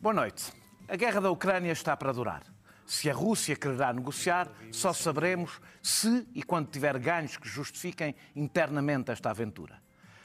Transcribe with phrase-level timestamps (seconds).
[0.00, 0.52] Boa noite.
[0.86, 2.44] A guerra da Ucrânia está para durar.
[2.86, 9.10] Se a Rússia quererá negociar, só saberemos se e quando tiver ganhos que justifiquem internamente
[9.10, 9.82] esta aventura.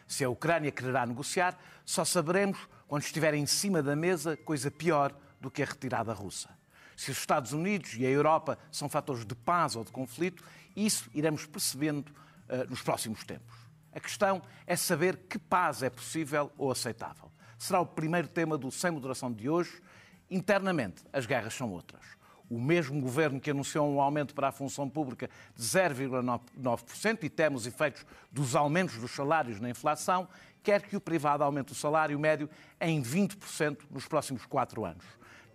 [0.08, 5.12] Se a Ucrânia quererá negociar, só saberemos quando estiver em cima da mesa coisa pior
[5.42, 6.52] do que a retirada russa.
[6.96, 10.44] Se os Estados Unidos e a Europa são fatores de paz ou de conflito,
[10.76, 13.58] isso iremos percebendo uh, nos próximos tempos.
[13.92, 17.33] A questão é saber que paz é possível ou aceitável.
[17.64, 19.82] Será o primeiro tema do Sem Moderação de hoje.
[20.30, 22.02] Internamente, as guerras são outras.
[22.50, 27.56] O mesmo governo que anunciou um aumento para a função pública de 0,9% e teme
[27.56, 30.28] os efeitos dos aumentos dos salários na inflação,
[30.62, 32.50] quer que o privado aumente o salário médio
[32.82, 35.06] em 20% nos próximos quatro anos.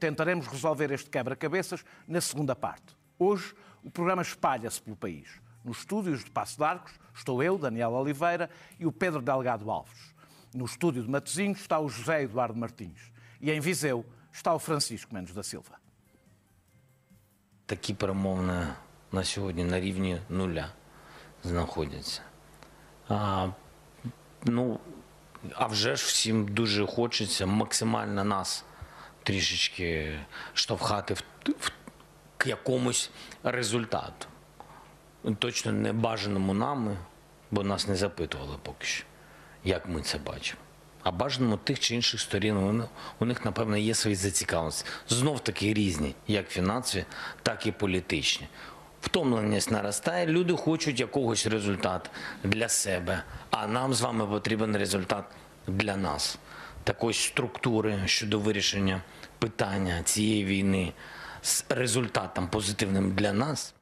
[0.00, 2.96] Tentaremos resolver este quebra-cabeças na segunda parte.
[3.18, 3.54] Hoje,
[3.84, 5.28] o programa espalha-se pelo país.
[5.62, 8.48] Nos estúdios de Passo de Arcos estou eu, Daniel Oliveira,
[8.80, 10.16] e o Pedro Delgado Alves.
[10.58, 13.00] No estúdio de Matosinhos está o José Eduardo Martins.
[13.40, 15.78] E em Viseu está o Francisco Mendes da Silva.
[17.66, 18.76] Такі перемовини на,
[19.12, 20.72] на сьогодні на рівні нуля
[21.44, 22.22] знаходяться.
[23.08, 23.48] А,
[24.44, 24.80] ну,
[25.54, 28.64] а вже ж всім дуже хочеться максимально нас
[29.22, 30.18] трішечки
[30.54, 31.22] штовхати в,
[31.58, 31.72] в
[32.36, 33.10] к якомусь
[33.42, 34.26] результату.
[35.38, 36.96] Точно не бажаному нами,
[37.50, 39.04] бо нас не запитували поки що,
[39.64, 40.60] як ми це бачимо.
[41.02, 42.84] А бажаному тих чи інших сторін вони,
[43.18, 44.86] у них, напевно, є свої зацікавленості.
[45.08, 47.04] Знов таки різні, як фінансові,
[47.42, 48.48] так і політичні.
[49.00, 52.10] Втомленість наростає, люди хочуть якогось результату
[52.44, 55.24] для себе, а нам з вами потрібен результат
[55.66, 56.38] для нас.
[56.84, 59.02] Такої структури щодо вирішення
[59.38, 60.92] питання цієї війни
[61.42, 63.74] з результатом позитивним для нас.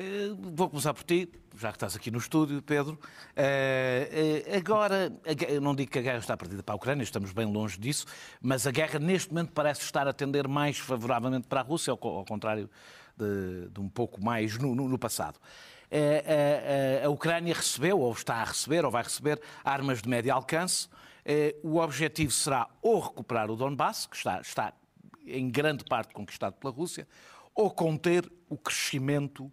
[0.00, 2.96] Eh, Vou começar por ti, já que estás aqui no estúdio, Pedro.
[3.34, 5.12] Eh, eh, Agora,
[5.48, 8.06] eu não digo que a guerra está perdida para a Ucrânia, estamos bem longe disso,
[8.40, 11.96] mas a guerra neste momento parece estar a tender mais favoravelmente para a Rússia, ao
[11.98, 12.70] co- ao contrário
[13.16, 15.36] de, de um pouco mais no, no- no passado.
[17.04, 20.86] A, Ucrânia recebeu, ou está a receber, ou vai receber, armas de médio alcance.
[21.62, 24.72] O objetivo será ou recuperar o Donbass, que está, está
[25.26, 27.08] em grande parte conquistado pela Rússia,
[27.54, 29.50] ou conter o crescimento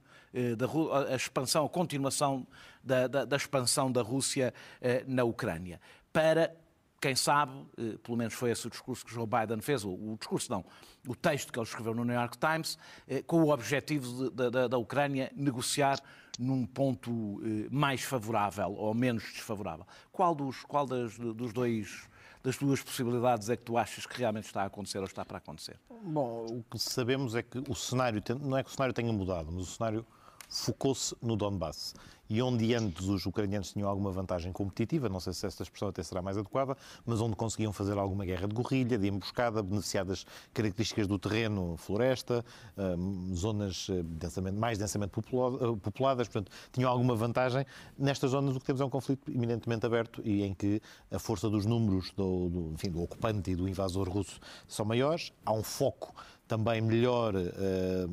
[0.57, 2.45] da Ru- a expansão, a continuação
[2.83, 5.79] da, da- da expansão da Rússia eh, na Ucrânia.
[6.11, 6.53] Para,
[7.01, 10.51] quem sabe, eh, pelo menos foi esse o discurso que Joe Biden fez, o, discurso
[10.51, 10.65] não,
[11.07, 14.49] o texto que ele escreveu no New York Times, eh, com o objetivo de- da,
[14.49, 15.99] da- da Ucrânia negociar
[16.37, 19.85] num ponto eh, mais favorável ou menos desfavorável.
[20.11, 22.09] Qual dos, qual das, dos dois
[22.43, 25.39] das duas possibilidades é que tu achas que realmente está a acontecer ou está para
[25.39, 25.79] acontecer?
[26.03, 29.51] Bom, o que sabemos é que o cenário, não é que o cenário tenha mudado,
[29.51, 30.05] mas o cenário
[30.55, 31.93] focou-se no Donbass.
[32.27, 36.01] E onde antes os ucranianos tinham alguma vantagem competitiva, não sei se esta expressão até
[36.01, 40.25] será mais adequada, mas onde conseguiam fazer alguma guerra de guerrilha, de emboscada, beneficiar das
[40.51, 42.43] características do terreno, floresta,
[42.75, 47.63] hum, zonas eh, densamente, mais densamente eh, populadas, portanto, tinham alguma vantagem.
[47.95, 51.47] Nestas zonas o que temos é um conflito eminentemente aberto e em que a força
[51.47, 55.31] dos números do, do, enfim, do ocupante e do invasor russo são maiores.
[55.45, 56.15] Há um foco
[56.47, 58.05] também melhor eh,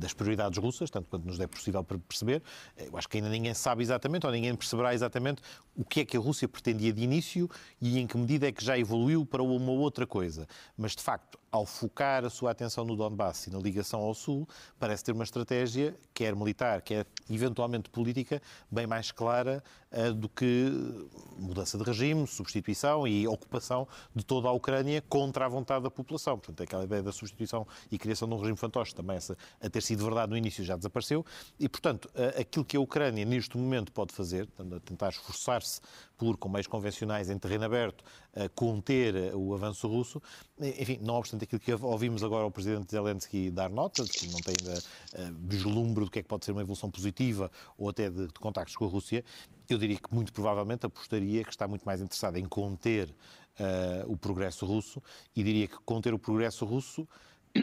[0.00, 2.42] das prioridades russas, tanto quanto nos é possível per- perceber.
[2.76, 5.42] Eu acho que ainda ninguém sabe exatamente, ou ninguém perceberá exatamente
[5.76, 7.48] o que é que a Rússia pretendia de início
[7.80, 10.46] e em que medida é que já evoluiu para uma outra coisa.
[10.76, 14.48] Mas, de facto, ao focar a sua atenção no Donbass e na ligação ao Sul,
[14.80, 18.40] parece ter uma estratégia, quer militar, quer eventualmente política,
[18.70, 20.72] bem mais clara eh, do que
[21.36, 23.86] mudança de regime, substituição e ocupação
[24.16, 26.38] de toda a Ucrânia contra a vontade da população.
[26.38, 29.82] Portanto, aquela ideia da substituição e criação de um regime fantoche, também essa a ter
[29.82, 31.24] sido verdade no início já desapareceu.
[31.60, 35.82] E, portanto, eh, aquilo que a Ucrânia neste momento pode fazer, a tentar esforçar-se
[36.22, 38.04] por, com meios convencionais em terreno aberto,
[38.54, 40.22] conter eh, o avanço russo,
[40.60, 44.54] enfim, não obstante aquilo que ouvimos agora ao Presidente Zelensky dar nota, que não tem
[44.60, 44.80] ainda
[45.14, 48.76] eh, do que é que pode ser uma evolução positiva ou até de, de contactos
[48.76, 49.24] com a Rússia,
[49.68, 53.12] eu diria que muito provavelmente apostaria que está muito mais interessado em conter
[53.58, 55.02] eh, o progresso russo
[55.34, 57.08] e diria que conter o progresso russo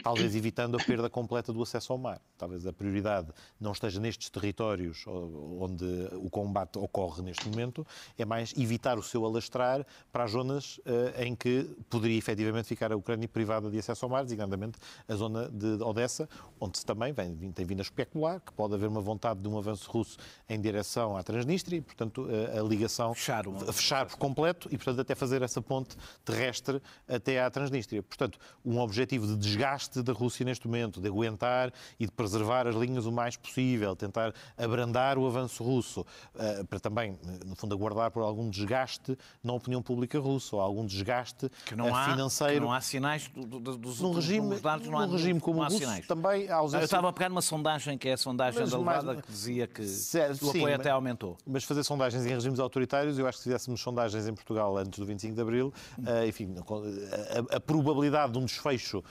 [0.02, 2.20] talvez evitando a perda completa do acesso ao mar.
[2.38, 3.28] Talvez a prioridade
[3.60, 5.84] não esteja nestes territórios onde
[6.14, 11.24] o combate ocorre neste momento, é mais evitar o seu alastrar para as zonas eh,
[11.26, 14.78] em que poderia efetivamente ficar a Ucrânia privada de acesso ao mar, designadamente
[15.08, 16.28] a zona de Odessa,
[16.60, 19.58] onde se também vem, tem vindo a especular que pode haver uma vontade de um
[19.58, 20.16] avanço russo
[20.48, 24.68] em direção à Transnistria e, portanto, a, a ligação Fechar um- a fechar por completo
[24.70, 28.02] e, portanto, até fazer essa ponte terrestre até à Transnistria.
[28.02, 32.66] Portanto, um objetivo de desgaste desgaste da Rússia neste momento, de aguentar e de preservar
[32.66, 36.00] as linhas o mais possível, tentar abrandar o avanço russo,
[36.34, 40.84] uh, para também, no fundo, aguardar por algum desgaste na opinião pública russa, ou algum
[40.84, 42.54] desgaste que não há, financeiro.
[42.54, 45.60] Que não há sinais do, do, dos num regime, dados, não há, num regime como
[45.60, 46.06] o russo, sinais.
[46.06, 46.82] também há ausência...
[46.82, 49.84] Eu estava a pegar numa sondagem, que é a sondagem da Levada, que dizia que
[49.84, 51.36] certo, o apoio sim, até aumentou.
[51.46, 54.98] Mas fazer sondagens em regimes autoritários, eu acho que se fizéssemos sondagens em Portugal antes
[54.98, 59.02] do 25 de Abril, uh, enfim, a, a, probabilidade de um desfecho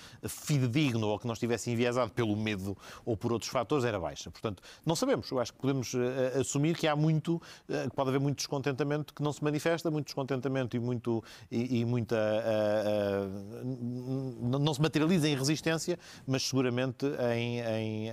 [0.59, 4.29] fidedigno ou que não estivesse enviesado pelo medo ou por outros fatores era baixa.
[4.29, 5.29] Portanto, não sabemos.
[5.31, 5.99] Eu acho que podemos uh,
[6.39, 10.05] assumir que há muito, uh, que pode haver muito descontentamento que não se manifesta, muito
[10.05, 12.17] descontentamento e, muito, e, e muita.
[14.41, 15.97] não se materializa em resistência,
[16.27, 18.09] mas seguramente em, em,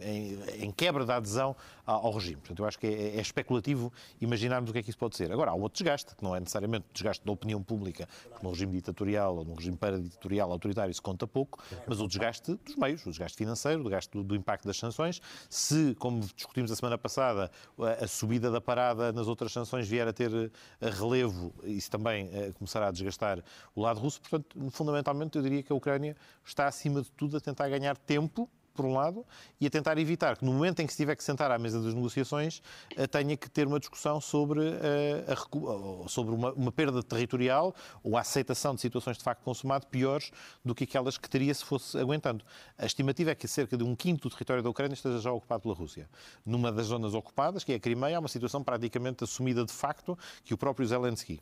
[0.00, 2.36] em, em quebra da adesão ao regime.
[2.36, 5.30] Portanto, eu acho que é, é, especulativo imaginarmos o que é que isso pode ser.
[5.32, 8.50] Agora, há um outro desgaste, que não é necessariamente desgaste da opinião pública, porque num
[8.50, 13.06] regime ditatorial ou num regime paraditatorial autoritário se conta pouco, mas o desgaste dos meios,
[13.06, 15.20] o desgaste financeiro, o desgaste do, do impacto das sanções.
[15.48, 20.08] Se, como discutimos a semana passada, a, a, subida da parada nas outras sanções vier
[20.08, 20.50] a ter
[20.80, 23.42] a relevo, isso também eh, começará a desgastar
[23.74, 24.20] o lado russo.
[24.20, 28.50] Portanto, fundamentalmente, eu diria que a Ucrânia está, acima de tudo, a tentar ganhar tempo
[28.76, 29.24] por um lado,
[29.60, 31.80] e a tentar evitar que no momento em que se tiver que sentar à mesa
[31.80, 32.62] das negociações
[32.96, 38.16] eh, tenha que ter uma discussão sobre, eh, a, sobre uma, uma, perda territorial ou
[38.16, 40.30] a aceitação de situações de facto consumado piores
[40.64, 42.44] do que aquelas que teria se fosse aguentando.
[42.76, 45.62] A estimativa é que cerca de um quinto do território da Ucrânia esteja já ocupado
[45.62, 46.08] pela Rússia.
[46.44, 50.18] Numa das zonas ocupadas, que é a Crimeia, há uma situação praticamente assumida de facto
[50.44, 51.40] que o próprio Zelensky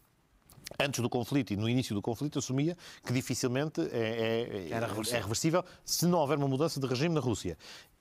[0.79, 5.19] antes do conflito e no início do conflito, assumia que dificilmente é, é, reversível.
[5.19, 7.57] é reversível se não houver uma mudança de regime na Rússia.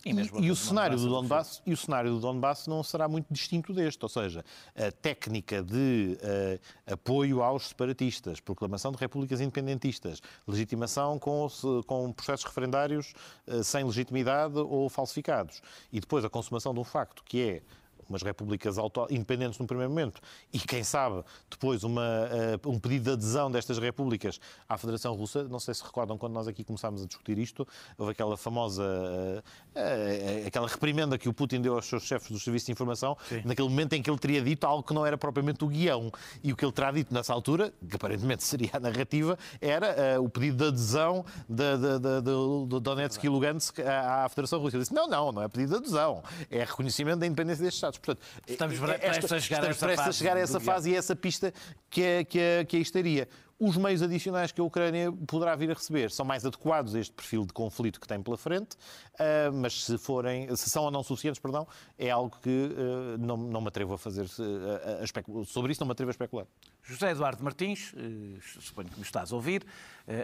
[0.06, 3.28] E, e, e, o cenário do Donbass, e o cenário do Donbass não será muito
[3.32, 4.44] distinto deste, ou seja,
[4.76, 11.48] a técnica de uh, apoio aos separatistas, proclamação de repúblicas independentistas, legitimação com,
[11.88, 13.14] com processos referendários
[13.48, 15.62] uh, sem legitimidade ou falsificados,
[15.92, 17.62] e depois a consumação de um facto que é
[18.10, 18.76] umas repúblicas
[19.10, 20.22] independentes no primeiro momento
[20.52, 25.44] e, quem sabe, depois uma, uh, um pedido de adesão destas repúblicas à Federação Russa.
[25.44, 27.68] Não sei se recordam, quando nós aqui começámos a discutir isto,
[27.98, 29.40] houve aquela famosa, uh,
[29.80, 33.42] uh, aquela reprimenda que o Putin deu aos seus chefes dos serviços de informação, Sim.
[33.46, 36.12] naquele momento em que ele teria dito algo que não era propriamente o guião.
[36.44, 40.30] E o que ele terá dito nessa altura, que aparentemente seria a narrativa, era o
[40.30, 44.78] pedido de adesão de, de, de, de Donetsk e Lugansk à, à Federação Russa.
[44.78, 48.00] Ele disse, não, não, não é pedido de adesão, é reconhecimento da independência destes Estados.
[48.00, 51.00] Portanto, estamos prestes a chegar, estamos a, essa a chegar a essa fase e a
[51.00, 51.54] essa pista
[51.90, 53.28] que é, que, é, que é estaria.
[53.60, 57.14] Os meios adicionais que a Ucrânia poderá vir a receber são mais adequados a este
[57.14, 61.02] perfil de conflito que tem pela frente, uh, mas se forem, se são ou não
[61.02, 61.66] suficientes, perdão,
[61.98, 65.88] é algo que uh, não, não me atrevo a fazer a, a sobre isso não
[65.88, 66.46] me atrevo a especular.
[66.82, 69.66] José Eduardo Martins, uh, suponho que me estás a ouvir,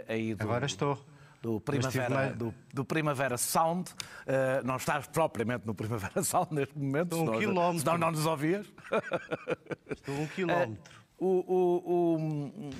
[0.06, 0.42] aí do...
[0.42, 0.98] Agora estou
[1.40, 3.90] do Primavera, do, do, Primavera Sound.
[3.90, 7.78] Uh, não estás propriamente no Primavera Sound neste momento, Estou um senão, quilómetro.
[7.80, 8.66] senão não nos ouvias.
[9.90, 10.92] Estou um quilómetro.
[11.18, 12.70] Uh, o, o,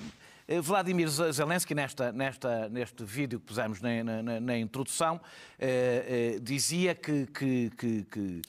[0.59, 6.95] o, Vladimir Zelensky, nesta, nesta, neste vídeo que pusemos na, na, na introdução, uh, dizia
[6.95, 8.43] que, que, que, que,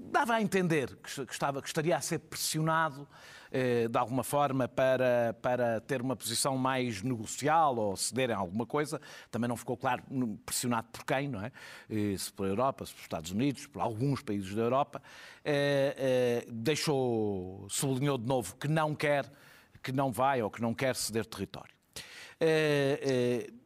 [0.00, 3.35] dava a entender que, estava, que estaria a ser pressionado eh,
[3.90, 9.00] de alguma forma para, para ter uma posição mais negocial ou ceder em alguma coisa.
[9.30, 10.02] Também não ficou claro
[10.44, 11.52] pressionado por quem, não é?
[11.88, 15.02] Eh, se pela Europa, se pelos Estados Unidos, por alguns países da Europa.
[15.44, 19.30] Eh, deixou, sublinhou de novo que não quer,
[19.82, 21.74] que não vai ou que não quer ceder território.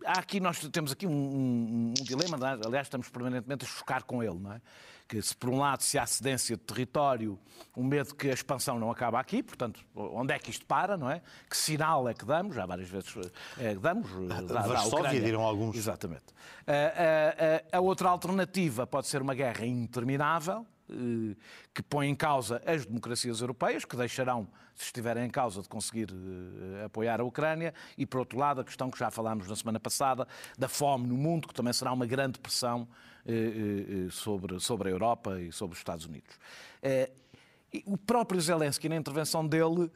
[0.07, 2.67] Há aqui, nós temos aqui um, um, um dilema, é?
[2.67, 4.61] aliás, estamos permanentemente a chocar com ele, não é?
[5.11, 7.37] Que se por um lado se há cedência de território,
[7.75, 11.11] o medo que a expansão não acaba aqui, portanto, onde é que isto para, não
[11.11, 11.21] é?
[11.49, 12.55] Que sinal é que damos?
[12.55, 13.13] Já várias vezes
[13.59, 14.09] é, damos.
[14.47, 15.75] Da, Varsóvia, dirão alguns.
[15.75, 16.27] Exatamente.
[16.65, 20.80] A, a, a outra alternativa pode ser uma guerra interminável, eh,
[21.73, 26.09] que põe em causa as democracias europeias, que deixarão, se estiverem em causa, de conseguir
[26.11, 29.79] eh, apoiar a Ucrânia, e, por outro lado, a questão que já falámos na semana
[29.79, 30.27] passada,
[30.59, 32.89] da fome no mundo, que também será uma grande pressão
[33.27, 36.39] eh, sobre, sobre a Europa e sobre os Estados Unidos.
[37.87, 39.91] O próprio Zelensky, na intervenção dele,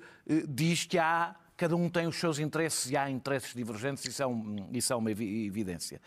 [0.49, 4.27] diz que há cada um tem os seus interesses e há interesses divergentes, isso é,
[4.27, 6.01] um, isso é uma evidência.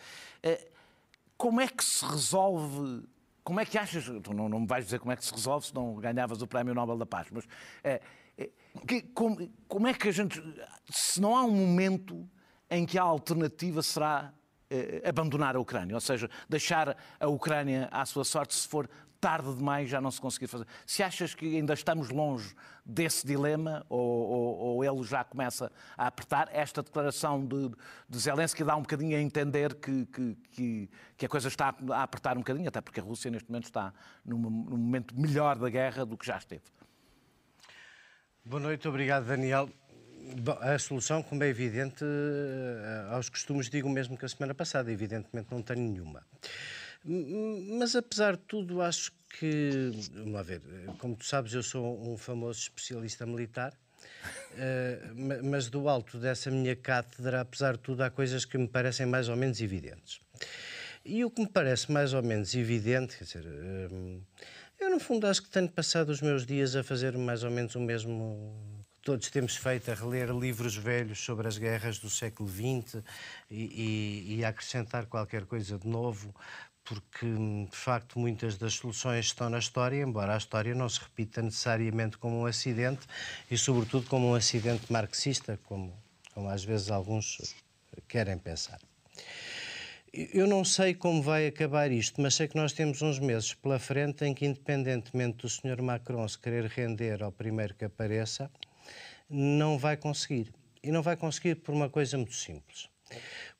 [1.36, 3.04] Como é que se resolve
[3.48, 4.04] como é que achas?
[4.04, 6.46] Tu não, não me vais dizer como é que se resolve se não ganhavas o
[6.46, 7.48] Prémio Nobel da Paz, mas
[7.82, 7.98] é,
[8.36, 8.50] é,
[8.86, 10.38] que, como, como, é que a gente.
[10.90, 12.28] Se não há um momento
[12.68, 14.34] em que a alternativa será
[14.68, 18.86] é, abandonar a Ucrânia, ou seja, deixar a Ucrânia à sua sorte se for
[19.20, 20.66] tarde demais já não se conseguir fazer.
[20.86, 26.06] Se achas que ainda estamos longe desse dilema ou, ou, ou ele já começa a
[26.06, 27.70] apertar, esta declaração de,
[28.08, 32.36] de Zelensky dá um bocadinho a entender que, que, que, a coisa está a apertar
[32.36, 33.92] um bocadinho, até porque a Rússia neste momento está
[34.24, 36.62] num, num momento melhor da guerra do que já esteve.
[38.44, 39.68] Boa noite, obrigado Daniel.
[40.40, 44.92] Bom, a solução, como é evidente, eh, aos costumes digo mesmo que a semana passada,
[44.92, 46.22] evidentemente não tenho nenhuma.
[47.78, 50.60] Mas apesar de tudo, acho que, vamos ver,
[50.98, 53.72] como tu sabes, eu sou um famoso especialista militar.
[54.52, 59.06] Uh, mas do alto dessa minha cátedra, apesar de tudo, há coisas que me parecem
[59.06, 60.20] mais ou menos evidentes.
[61.04, 64.22] E o que me parece mais ou menos evidente, quer dizer, uh,
[64.78, 67.74] eu no fundo acho que tenho passado os meus dias a fazer mais ou menos
[67.74, 73.02] o mesmo todos temos feito a reler livros velhos sobre as guerras do século XX
[73.50, 76.34] e, e, e, acrescentar qualquer coisa de novo,
[76.88, 81.42] porque de facto muitas das soluções estão na história, embora a história não se repita
[81.42, 83.06] necessariamente como um acidente
[83.50, 85.92] e, sobretudo, como um acidente marxista, como,
[86.32, 87.54] como às vezes alguns
[88.08, 88.80] querem pensar.
[90.12, 93.78] Eu não sei como vai acabar isto, mas sei que nós temos uns meses pela
[93.78, 95.82] frente em que, independentemente do Sr.
[95.82, 98.50] Macron se querer render ao primeiro que apareça,
[99.28, 100.50] não vai conseguir.
[100.82, 102.88] E não vai conseguir por uma coisa muito simples.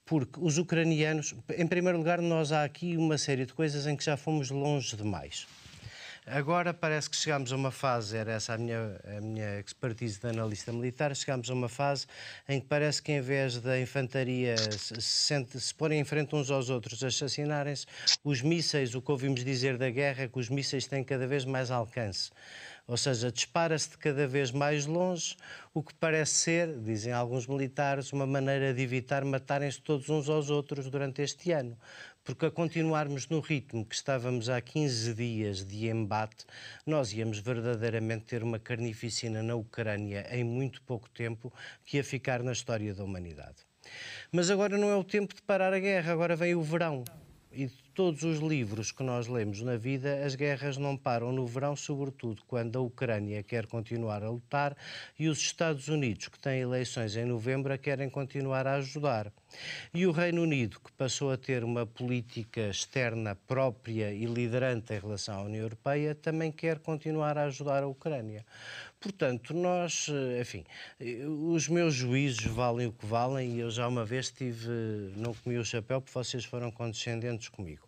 [0.08, 4.02] Porque os ucranianos, em primeiro lugar, nós há aqui uma série de coisas em que
[4.02, 5.46] já fomos longe demais.
[6.26, 10.26] Agora parece que chegamos a uma fase, era essa a minha, a minha expertise de
[10.26, 12.06] analista militar, chegamos a uma fase
[12.46, 16.50] em que parece que em vez da infantaria se, se, se porem em frente uns
[16.50, 17.86] aos outros, assassinarem-se,
[18.24, 21.46] os mísseis, o que ouvimos dizer da guerra é que os mísseis têm cada vez
[21.46, 22.30] mais alcance.
[22.88, 25.36] Ou seja, dispara-se de cada vez mais longe,
[25.74, 30.48] o que parece ser, dizem alguns militares, uma maneira de evitar matarem-se todos uns aos
[30.48, 31.78] outros durante este ano.
[32.24, 36.46] Porque a continuarmos no ritmo que estávamos há 15 dias de embate,
[36.86, 41.52] nós íamos verdadeiramente ter uma carnificina na Ucrânia em muito pouco tempo
[41.84, 43.56] que ia ficar na história da humanidade.
[44.32, 47.04] Mas agora não é o tempo de parar a guerra, agora vem o verão.
[47.52, 47.68] E
[47.98, 52.44] todos os livros que nós lemos na vida, as guerras não param no verão, sobretudo
[52.46, 54.76] quando a Ucrânia quer continuar a lutar
[55.18, 59.32] e os Estados Unidos, que têm eleições em novembro, querem continuar a ajudar.
[59.92, 65.00] E o Reino Unido, que passou a ter uma política externa própria e liderante em
[65.00, 68.46] relação à União Europeia, também quer continuar a ajudar a Ucrânia.
[69.00, 70.64] Portanto, nós, eh, enfim,
[71.00, 74.68] eh, os meus juízos valem o que valem e eu já uma vez tive,
[75.16, 77.87] não comi o chapéu porque vocês foram condescendentes comigo.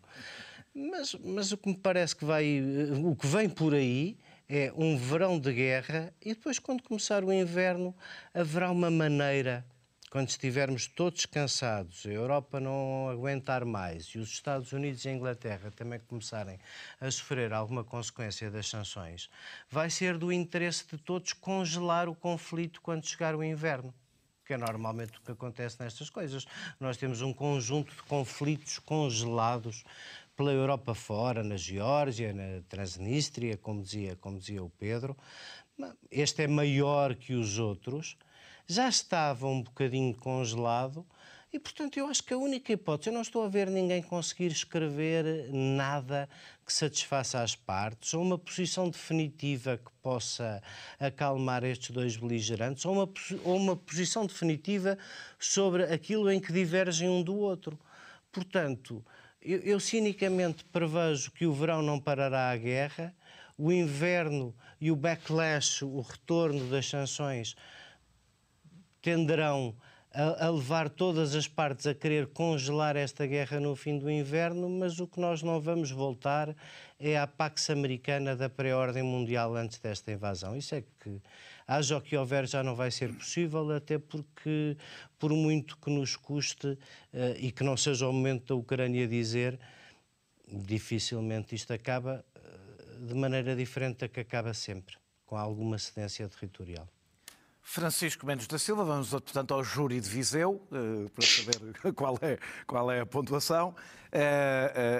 [0.81, 4.17] Mas, mas o que me parece que vai, eh, o que vem por aí
[4.49, 7.95] é um verão de guerra e depois, quando começar o inverno,
[8.33, 9.63] haverá uma maneira
[10.11, 15.13] quando estivermos todos cansados, a Europa não aguentar mais e os Estados Unidos e a
[15.13, 16.59] Inglaterra também começarem
[16.99, 19.29] a sofrer alguma consequência das sanções,
[19.69, 23.95] vai ser do interesse de todos congelar o conflito quando chegar o inverno
[24.51, 26.45] que é normalmente o que acontece nestas coisas.
[26.81, 29.85] Nós temos um conjunto de conflitos congelados
[30.41, 35.15] pela Europa fora, na Geórgia, na Transnistria, como dizia, como dizia o Pedro.
[36.11, 38.17] Este é maior que os outros
[38.67, 41.05] já estava um bocadinho congelado
[41.53, 44.47] e, portanto, eu acho que a única hipótese, eu não estou a ver ninguém conseguir
[44.47, 46.27] escrever nada
[46.65, 50.63] que satisfaça as partes, ou uma posição definitiva que possa
[50.99, 53.13] acalmar estes dois beligerantes, ou uma,
[53.45, 54.97] ou uma posição definitiva
[55.39, 57.79] sobre aquilo em que divergem um do outro.
[58.33, 59.05] Portanto,
[59.43, 63.15] eu, eu cinicamente prevejo que o verão não parará a guerra,
[63.57, 67.55] o inverno e o backlash, o retorno das sanções,
[69.03, 69.75] tenderão
[70.13, 74.69] a, a, levar todas as partes a querer congelar esta guerra no fim do inverno,
[74.69, 76.55] mas o que nós não vamos voltar
[76.99, 80.57] é à Pax Americana da pré-ordem mundial antes desta invasão.
[80.57, 81.21] Isso é que,
[81.71, 84.77] haja o que houver, já não vai ser possível, até porque,
[85.21, 86.79] por muito que nos custe uh,
[87.39, 89.57] e que não seja o momento da Ucrânia dizer,
[90.49, 96.89] dificilmente isto acaba uh, de maneira diferente da que acaba sempre, com alguma cedência territorial.
[97.63, 102.37] Francisco Mendes da Silva, vamos portanto ao júri de Viseu, eh, para saber qual é,
[102.67, 103.77] qual é a pontuação.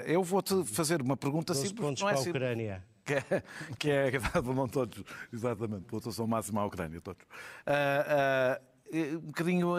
[0.05, 1.73] Eu vou-te fazer uma pergunta simples.
[1.73, 2.90] pontos não é para a Ucrânia.
[3.77, 7.25] Que é, que é vão todos, exatamente, pontuação máxima à Ucrânia, todos.
[9.15, 9.75] um bocadinho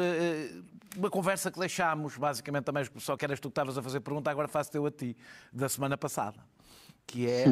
[0.96, 4.30] uma conversa que deixámos, basicamente também, só que eras tu que estavas a fazer pergunta,
[4.30, 5.16] agora faço eu a ti,
[5.52, 6.38] da semana passada,
[7.06, 7.44] que é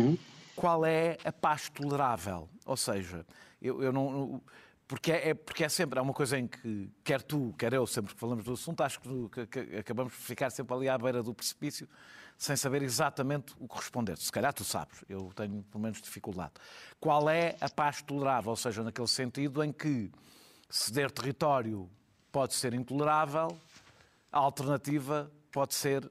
[0.54, 2.48] qual é a paz tolerável?
[2.66, 3.24] Ou seja,
[3.62, 4.42] eu, eu não
[4.90, 7.86] porque é, é, porque é sempre, é uma coisa em que, quer tu, quer eu,
[7.86, 11.22] sempre que falamos do assunto, acho que, que, acabamos por ficar sempre ali à beira
[11.22, 11.88] do precipício,
[12.36, 14.18] sem saber exatamente o que responder.
[14.18, 16.54] Se calhar tu sabes, eu tenho pelo menos dificuldade.
[16.98, 18.50] Qual é a paz tolerável?
[18.50, 20.10] Ou seja, naquele sentido em que
[20.68, 21.88] ceder território
[22.32, 23.56] pode ser intolerável,
[24.32, 26.02] a alternativa pode ser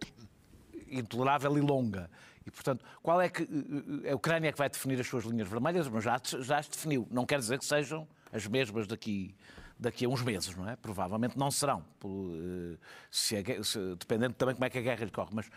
[0.87, 2.09] intolerável e longa.
[2.45, 3.43] E, portanto, qual é que.
[3.43, 6.59] Eh, eh, a Ucrânia é que vai definir as suas linhas vermelhas, mas já, já
[6.59, 7.05] as definiu.
[7.11, 9.35] Não quer dizer que sejam as mesmas daqui,
[9.77, 10.75] daqui a uns meses, não é?
[10.75, 12.77] Provavelmente não serão, eh,
[13.09, 15.29] se é, se, dependendo também como é que a guerra lhe corre.
[15.33, 15.49] Mas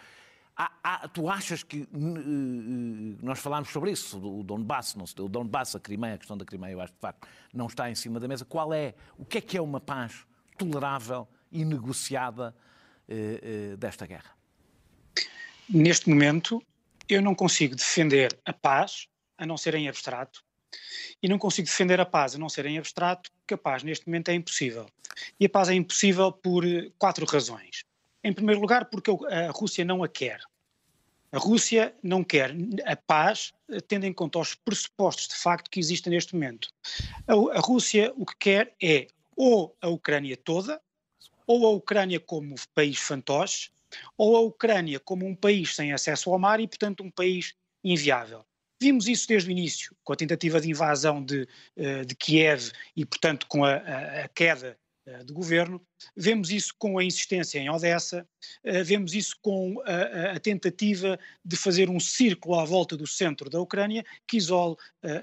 [0.56, 1.88] há, há, tu achas que.
[3.22, 5.04] Nós falámos sobre isso, o Donbass, não.
[5.24, 7.94] O Donbass, a Crimeia, a questão da Crimeia, eu acho de facto não está em
[7.94, 8.44] cima da mesa.
[8.44, 8.94] Qual é.
[9.18, 10.26] O que é que é uma paz
[10.56, 12.54] tolerável e negociada
[13.08, 14.30] eh, eh, desta guerra?
[15.68, 16.62] Neste momento,
[17.08, 20.44] eu não consigo defender a paz a não ser em abstrato
[21.22, 24.06] e não consigo defender a paz a não ser em abstrato, porque a paz neste
[24.06, 24.86] momento é impossível.
[25.38, 27.84] E a paz é impossível por eh, quatro razões.
[28.24, 30.40] Em primeiro lugar, porque a Rússia não a quer.
[31.30, 35.80] A Rússia não quer a paz, eh, tendo em conta os pressupostos de facto que
[35.80, 36.68] existem neste momento.
[37.26, 40.80] A, a Rússia o que quer é ou a Ucrânia toda,
[41.46, 43.70] ou a Ucrânia como país fantoche,
[44.16, 48.44] ou a Ucrânia como um país sem acesso ao mar e, portanto, um país inviável.
[48.82, 51.46] Vimos isso desde o início, com a tentativa de invasão de,
[51.76, 55.80] eh, de Kiev e, portanto, com a, a, queda eh, do governo,
[56.16, 58.26] vemos isso com a insistência em Odessa,
[58.64, 63.48] eh, vemos isso com a, a, tentativa de fazer um círculo à volta do centro
[63.48, 64.74] da Ucrânia que isole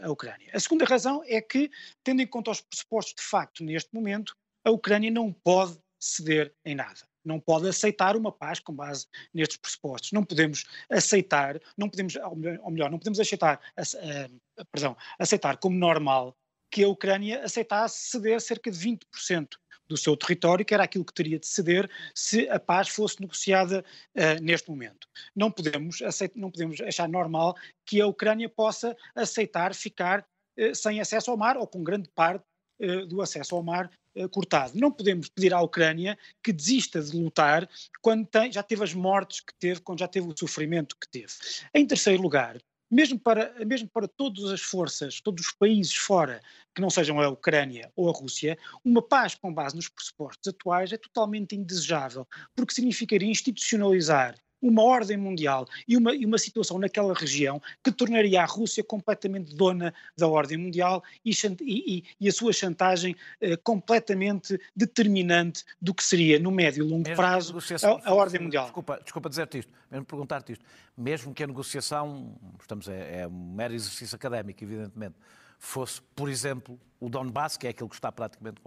[0.01, 0.49] a Ucrânia.
[0.53, 1.69] A segunda razão é que,
[2.01, 6.75] tendo em conta os pressupostos de facto neste momento, a Ucrânia não pode ceder em
[6.75, 10.11] nada não pode aceitar uma paz com base nestes pressupostos.
[10.11, 16.35] Não podemos aceitar, não podemos, ou melhor, não podemos aceitar, uh, perdão, aceitar como normal
[16.71, 19.47] que a Ucrânia aceitasse ceder cerca de 20%
[19.89, 23.83] do seu território, que era aquilo que teria de ceder se a paz fosse negociada
[24.15, 25.07] uh, neste momento.
[25.35, 30.23] Não podemos, aceitar, não podemos achar normal que a Ucrânia possa aceitar ficar
[30.59, 32.45] uh, sem acesso ao mar ou com grande parte
[32.81, 33.98] uh, do acesso ao mar eh,
[34.31, 34.73] cortado.
[34.75, 37.69] Não podemos pedir à Ucrânia que desista de lutar
[38.01, 41.33] quando tem, já teve as mortes que teve, quando já teve o sofrimento que teve.
[41.73, 42.57] Em terceiro lugar,
[42.89, 46.41] mesmo para, mesmo para todas as forças, todos os países fora
[46.73, 50.91] que não sejam a Ucrânia ou a Rússia, uma paz com base nos pressupostos atuais
[50.91, 57.13] é totalmente indesejável, porque significaria institucionalizar uma ordem mundial e uma, e uma situação naquela
[57.13, 62.53] região que tornaria a Rússia completamente dona da ordem mundial e, e, e a sua
[62.53, 68.13] chantagem eh, completamente determinante do que seria, no médio e longo mesmo prazo, a, a,
[68.13, 68.65] ordem mundial.
[68.65, 70.65] Desculpa, desculpa dizer-te isto, mesmo perguntar-te isto.
[70.97, 75.15] Mesmo que a negociação, estamos, é, é um mero exercício académico, evidentemente,
[75.57, 78.61] fosse, por exemplo, o Donbass, que é aquilo que está praticamente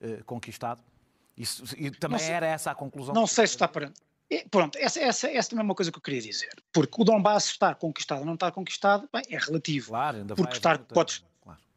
[0.00, 0.82] eh, conquistado,
[1.36, 3.14] isso, e também sei, era essa a conclusão?
[3.14, 3.92] Não sei se está para.
[4.30, 6.50] E, pronto, essa, essa, essa também é uma coisa que eu queria dizer.
[6.72, 9.88] Porque o Donbass estar conquistado ou não estar conquistado, bem, é relativo.
[9.88, 11.24] Claro, ainda porque estar, podes,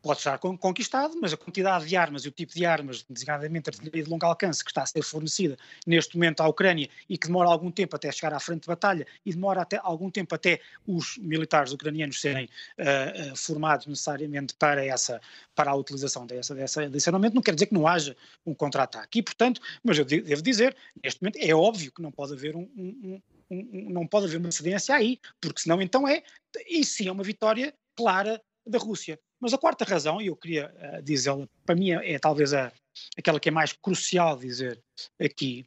[0.01, 4.03] pode estar conquistado, mas a quantidade de armas e o tipo de armas, designadamente artilharia
[4.03, 7.49] de longo alcance, que está a ser fornecida neste momento à Ucrânia e que demora
[7.49, 11.17] algum tempo até chegar à frente de batalha e demora até algum tempo até os
[11.17, 15.19] militares ucranianos serem uh, formados necessariamente para, essa,
[15.55, 19.19] para a utilização dessa, dessa, desse armamento, não quer dizer que não haja um contra-ataque.
[19.19, 22.69] E, portanto, mas eu devo dizer, neste momento é óbvio que não pode haver um,
[22.75, 26.23] um, um não pode haver uma cedência aí, porque senão então é,
[26.67, 29.19] e sim é uma vitória clara da Rússia.
[29.39, 32.71] Mas a quarta razão, e eu queria uh, dizê-la, para mim é, é talvez a,
[33.17, 34.81] aquela que é mais crucial dizer
[35.19, 35.65] aqui,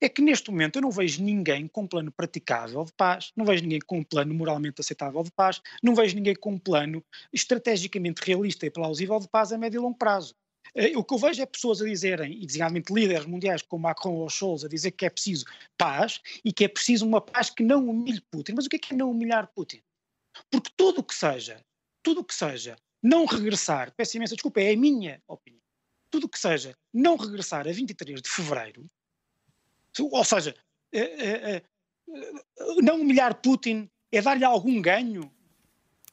[0.00, 3.44] é que neste momento eu não vejo ninguém com um plano praticável de paz, não
[3.44, 7.04] vejo ninguém com um plano moralmente aceitável de paz, não vejo ninguém com um plano
[7.32, 10.34] estrategicamente realista e plausível de paz a médio e longo prazo.
[10.74, 14.14] Uh, o que eu vejo é pessoas a dizerem, e designadamente líderes mundiais como Macron
[14.14, 15.44] ou Scholz, a dizer que é preciso
[15.76, 18.52] paz e que é preciso uma paz que não humilhe Putin.
[18.54, 19.80] Mas o que é que é não humilhar Putin?
[20.50, 21.60] Porque tudo o que seja,
[22.02, 25.62] tudo o que seja não regressar, peço imensa desculpa, é a minha opinião,
[26.10, 28.86] tudo que seja não regressar a 23 de fevereiro,
[29.98, 30.54] ou seja,
[30.92, 31.62] é, é, é,
[32.82, 35.32] não humilhar Putin é dar-lhe algum ganho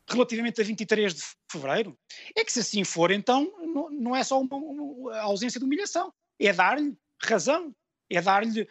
[0.08, 1.22] relativamente a 23 de
[1.52, 1.98] fevereiro?
[2.36, 3.52] É que se assim for, então
[3.92, 7.76] não, é só uma, ausência de humilhação, é dar-lhe razão,
[8.10, 8.68] é dar-lhe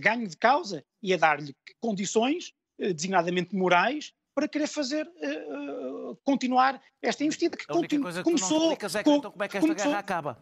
[0.00, 7.24] ganho de causa e é dar-lhe condições, designadamente morais, para querer fazer uh, continuar esta
[7.24, 8.72] investida que coisa que começou.
[8.72, 10.38] É que, então, como é que esta começou, guerra acaba?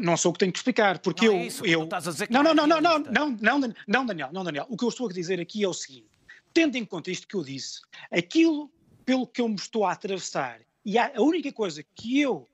[0.00, 1.40] Não sou o que tenho que explicar, porque não eu.
[1.40, 4.06] É isso, eu estás a dizer que não, não, não, não, não, não, não, não,
[4.06, 4.66] Daniel, não, Daniel.
[4.68, 6.10] O que eu estou a dizer aqui é o seguinte:
[6.52, 8.70] tendo em conta isto que eu disse, aquilo
[9.04, 12.48] pelo que eu me estou a atravessar, e a, a única coisa que eu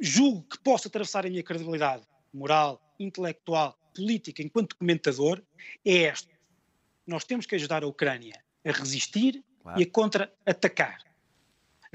[0.00, 5.42] julgo que possa atravessar a minha credibilidade moral, intelectual, política, enquanto comentador,
[5.84, 6.38] é esta.
[7.06, 8.34] Nós temos que ajudar a Ucrânia
[8.68, 9.80] a resistir claro.
[9.80, 10.98] e a contra-atacar.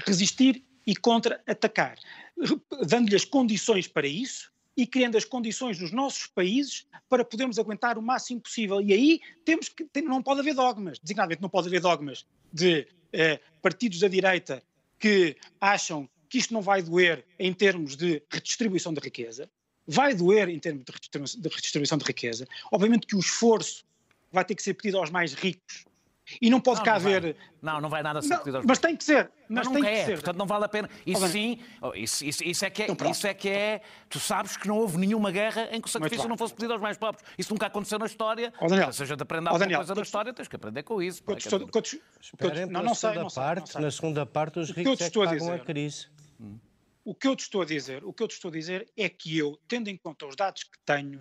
[0.06, 1.98] Resistir e contra-atacar.
[2.86, 7.96] Dando-lhe as condições para isso e criando as condições nos nossos países para podermos aguentar
[7.96, 8.80] o máximo possível.
[8.80, 13.40] E aí temos que, não pode haver dogmas, designadamente não pode haver dogmas de eh,
[13.62, 14.62] partidos da direita
[14.98, 19.48] que acham que isto não vai doer em termos de redistribuição de riqueza,
[19.86, 20.84] vai doer em termos
[21.36, 22.48] de redistribuição de riqueza.
[22.72, 23.84] Obviamente que o esforço
[24.32, 25.84] vai ter que ser pedido aos mais ricos
[26.40, 27.22] e não pode não, cá não haver.
[27.22, 27.36] Vai.
[27.62, 29.30] Não, não vai nada ser pedido aos Mas tem que ser.
[29.48, 30.12] Mas, mas tem que é, ser.
[30.14, 30.88] portanto não vale a pena.
[31.06, 33.80] Isso sim, oh, isso, isso, isso, é que é, então, isso é que é.
[34.08, 36.82] Tu sabes que não houve nenhuma guerra em que o sacrifício não fosse pedido aos
[36.82, 37.24] mais pobres.
[37.38, 38.52] Isso nunca aconteceu na história.
[38.60, 41.02] Oh, Daniel, Se a gente aprender alguma Daniel, coisa na história, tens que aprender com
[41.02, 41.22] isso.
[42.20, 45.18] Esperem não, não sei, não parte, sei, não Na segunda parte, os ricos é que
[45.18, 46.08] pagam a crise.
[46.40, 46.58] Hum.
[47.04, 49.08] O que eu te estou a dizer, o que eu te estou a dizer é
[49.08, 51.20] que eu, tendo em conta os dados que tenho,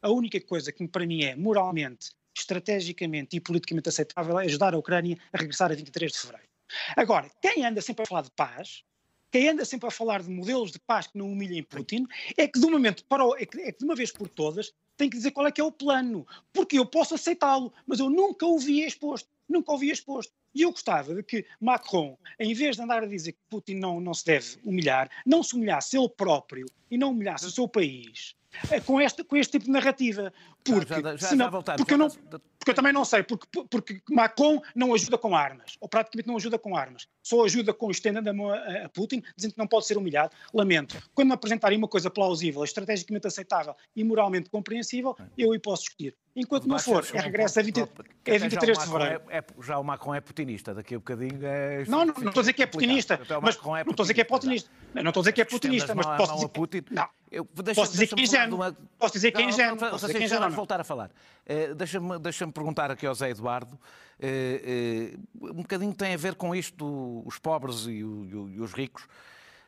[0.00, 4.78] a única coisa que para mim é moralmente, estrategicamente e politicamente aceitável é ajudar a
[4.78, 6.48] Ucrânia a regressar a 23 de fevereiro.
[6.96, 8.82] Agora, quem anda sempre a falar de paz,
[9.30, 12.58] quem anda sempre a falar de modelos de paz que não humilhem Putin, é que
[12.58, 15.10] de um momento para o, é que, é que de uma vez por todas tem
[15.10, 18.46] que dizer qual é que é o plano, porque eu posso aceitá-lo, mas eu nunca
[18.46, 20.32] o vi exposto, nunca o vi exposto.
[20.54, 24.00] E eu gostava de que Macron, em vez de andar a dizer que Putin não,
[24.00, 28.34] não se deve humilhar, não se humilhasse ele próprio e não humilhasse o seu país
[28.70, 30.32] é, com, este, com este tipo de narrativa.
[30.74, 34.00] Porque, já, já, já, senão, porque, eu não, porque eu também não sei, porque, porque
[34.10, 38.28] Macron não ajuda com armas, ou praticamente não ajuda com armas, só ajuda com estendendo
[38.28, 40.34] a mão a, Putin, dizendo que não pode ser humilhado.
[40.52, 40.96] Lamento.
[41.14, 46.14] Quando me apresentarem uma coisa plausível, estrategicamente aceitável e moralmente compreensível, eu aí posso discutir.
[46.34, 47.78] Enquanto não for, é regresso a 20,
[48.26, 49.22] é 23 de fevereiro.
[49.30, 51.84] É, é, já o Macron é putinista, daqui a bocadinho é.
[51.86, 53.18] Não, não, não estou a dizer que é putinista.
[53.40, 54.70] Mas, é não estou a dizer que é putinista.
[54.92, 56.48] Não estou a dizer que é putinista, mas posso dizer.
[56.48, 56.82] Putin.
[56.90, 57.08] Não.
[57.30, 58.76] Eu, deixa, posso dizer que é ingênuo.
[58.98, 59.78] Posso dizer que é ingênuo.
[60.56, 61.10] Voltar a falar.
[61.46, 63.78] Uh, Deixa-me deixa perguntar aqui ao Zé Eduardo.
[64.18, 68.72] Uh, uh, um bocadinho tem a ver com isto, os pobres e, o, e os
[68.72, 69.06] ricos.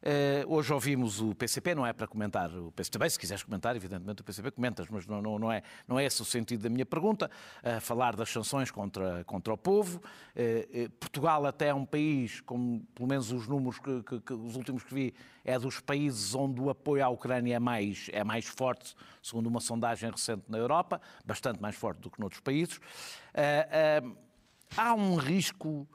[0.01, 3.75] Uh, hoje ouvimos o PCP, não é para comentar o PCP, também se quiseres comentar,
[3.75, 6.69] evidentemente o PCP comentas, mas não, não, não, é, não é esse o sentido da
[6.69, 7.29] minha pergunta,
[7.65, 10.01] uh, falar das sanções contra, contra o povo.
[10.37, 14.55] Uh, Portugal até é um país, como pelo menos os números, que, que, que, os
[14.55, 18.47] últimos que vi, é dos países onde o apoio à Ucrânia é mais, é mais
[18.47, 22.79] forte, segundo uma sondagem recente na Europa, bastante mais forte do que noutros países.
[24.77, 25.89] há um risco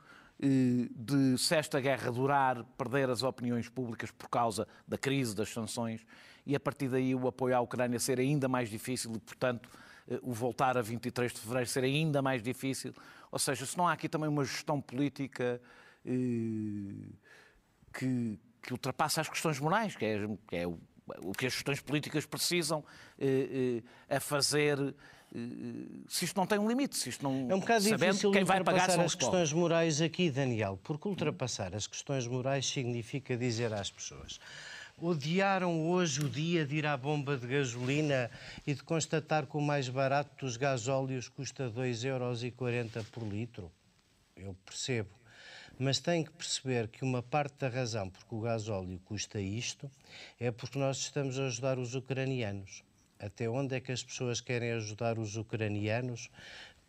[0.45, 6.05] de, se esta guerra durar, perder as opiniões públicas por causa da crise, das sanções,
[6.45, 9.69] e a partir daí o apoio à Ucrânia ser ainda mais difícil e, portanto,
[10.09, 12.93] eh, o voltar a 23 de fevereiro ser ainda mais difícil.
[13.31, 15.61] Ou seja, se não há aqui também uma gestão política
[16.05, 16.09] eh,
[17.93, 20.77] que, que ultrapassa as questões morais, que é, que é o,
[21.19, 22.83] o, que as questões políticas precisam
[24.09, 24.77] a fazer
[26.07, 28.63] se isto não tem um limite, se isto não é um bocado difícil quem vai
[28.63, 33.89] pagar são as questões morais aqui, Daniel, porque ultrapassar as questões morais significa dizer às
[33.89, 34.39] pessoas
[35.01, 38.29] odiaram hoje o dia de ir à bomba de gasolina
[38.65, 43.71] e de constatar que o mais barato dos gasóleos custa 2,40 euros por litro?
[44.35, 45.09] Eu percebo.
[45.79, 49.89] Mas tem que perceber que uma parte da razão porque o gasóleo custa isto
[50.39, 52.83] é porque nós estamos a ajudar os ucranianos
[53.25, 56.29] até onde é que as pessoas querem ajudar os ucranianos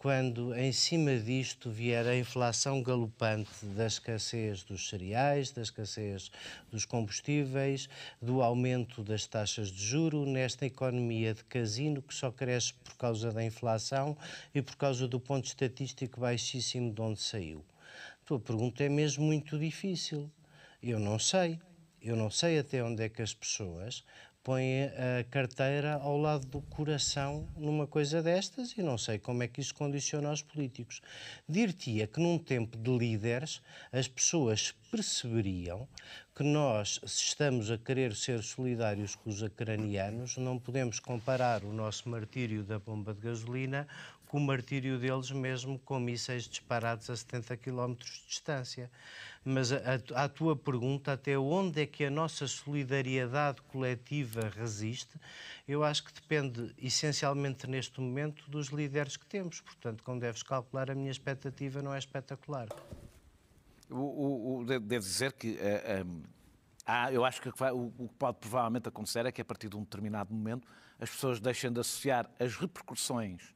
[0.04, 6.30] quando em cima disto vier a inflação galopante da escassez dos cereais, da escassez
[6.70, 7.88] dos combustíveis,
[8.20, 13.32] do aumento das taxas de juro nesta economia de casino que só cresce por causa
[13.32, 14.14] da inflação
[14.54, 17.64] e por causa do ponto estatístico baixíssimo de onde saiu.
[18.22, 20.30] A tua pergunta é mesmo muito difícil.
[20.82, 21.58] Eu não sei.
[22.02, 24.04] Eu não sei até onde é que as pessoas
[24.44, 29.48] põe a carteira ao lado do coração numa coisa destas e não sei como é
[29.48, 31.00] que isso condiciona os políticos.
[31.48, 35.88] Dir-te-ia que num tempo de líderes as pessoas perceberiam
[36.36, 41.72] que nós, se estamos a querer ser solidários com os ucranianos, não podemos comparar o
[41.72, 43.86] nosso martírio da bomba de gasolina
[44.34, 48.90] com o martírio deles mesmo com mísseis disparados a 70 km de distância.
[49.44, 55.20] Mas a, tua pergunta, até onde é que a nossa solidariedade coletiva resiste,
[55.68, 59.60] eu acho que depende essencialmente neste momento dos líderes que temos.
[59.60, 62.66] Portanto, como deves calcular, a minha expectativa não é espetacular.
[63.88, 66.22] O, o, o devo dizer que uh, eh, um,
[66.88, 69.84] eh, eu acho que o, que pode provavelmente acontecer é que a partir de um
[69.84, 70.66] determinado momento
[70.98, 73.54] as pessoas deixem de associar as repercussões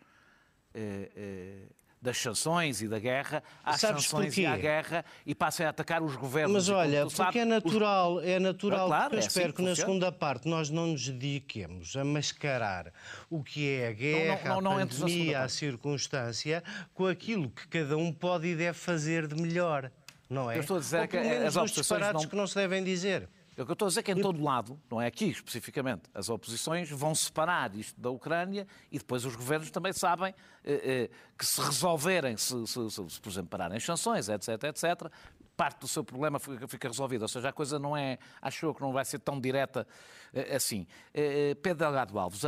[2.00, 4.42] das sanções e da guerra às Sabes sanções porquê?
[4.42, 6.52] e à guerra e passem a atacar os governos.
[6.54, 9.52] Mas olha, porque é os- natural, é natural, Ah, claro, porque eu é assim espero
[9.52, 12.92] que que na segunda parte nós não nos dediquemos a mascarar
[13.28, 16.62] o que é a guerra, não- não a na segunda pandemia, a circunstância,
[16.94, 19.90] com aquilo que cada um pode e deve fazer de melhor,
[20.30, 20.56] não é?
[20.56, 23.28] Eu estou a dizer Ou que as os não- que não se devem dizer.
[23.58, 26.02] O que eu estou a dizer é que em todo lado, não é aqui especificamente,
[26.14, 30.32] as oposições vão separar isto da Ucrânia e depois os governos também sabem
[30.64, 34.62] eh, eh, que se resolverem, se, se, se, se, por exemplo, pararem as sanções, etc,
[34.62, 35.10] etc,
[35.56, 37.24] parte do seu problema fica, resolvida.
[37.24, 39.84] Ou seja, a coisa não é, acho eu que não vai ser tão direta
[40.32, 40.86] eh, assim.
[41.12, 42.42] Eh, eh, Pedro Delgado Alves,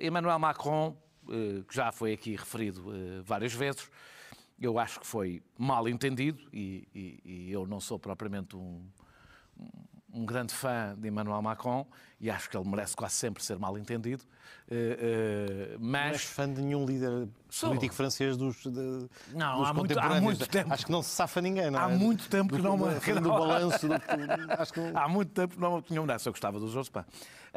[0.00, 0.96] Emmanuel Macron,
[1.68, 3.88] que já foi aqui referido várias vezes,
[4.60, 8.84] eu acho que foi mal entendido e, e- e eu não sou propriamente um,
[10.16, 11.86] um grande fã de Emmanuel Macron
[12.18, 14.22] e acho que ele merece quase sempre ser mal entendido.
[14.68, 17.68] Eh, eh, Não és mas fã de nenhum líder Sou.
[17.68, 20.72] político francês dos, de, Não, dos há muito- há muito tempo.
[20.72, 21.96] Acho que não se safa ninguém, não Há é?
[21.96, 23.86] muito tempo que não me- do- que do balanço.
[23.86, 23.94] do-
[24.58, 26.28] acho que há muito tempo não tinha um dessa.
[26.28, 27.04] Eu gostava do Jospin.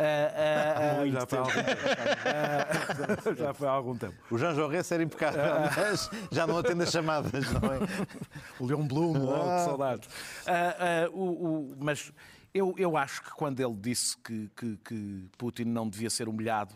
[0.02, 3.36] Eh, eh, já, foi há algum tempo.
[3.38, 4.16] Já foi há algum tempo.
[4.32, 5.42] O Jean Jaurès era impecável,
[5.76, 7.80] mas já não atende as chamadas, não é?
[8.60, 9.58] O Leon Blum, Ah.
[9.58, 10.10] que saudades.
[10.48, 11.24] Ah, o-
[11.72, 12.14] o- mas
[12.54, 16.74] eu, eu acho que quando ele disse que, que- que Putin não devia ser humilhado,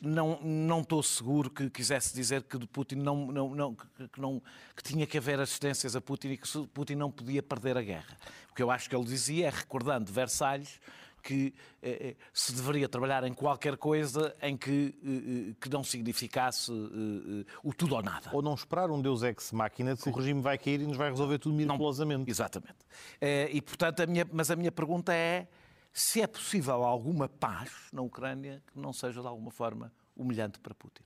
[0.00, 4.40] não, não estou seguro que quisesse dizer que Putin não, não, não, que, que não,
[4.76, 8.16] que tinha que haver assistências a Putin e que Putin não podia perder a guerra.
[8.50, 10.80] O que eu acho que ele dizia é, recordando Versalhes,
[11.22, 15.82] que eh, eh, se deveria trabalhar em qualquer coisa em que, eh, eh, que não
[15.84, 18.30] significasse eh, eh, o tudo ou nada.
[18.32, 21.10] Ou não esperar um Deus ex-máquina de que o regime vai cair e nos vai
[21.10, 22.30] resolver tudo miraculosamente.
[22.30, 22.78] Exatamente.
[23.20, 25.48] Eh, E, portanto, a minha, mas a minha pergunta é
[25.92, 30.74] se é possível alguma paz na Ucrânia que não seja, de alguma forma, humilhante para
[30.74, 31.02] Putin.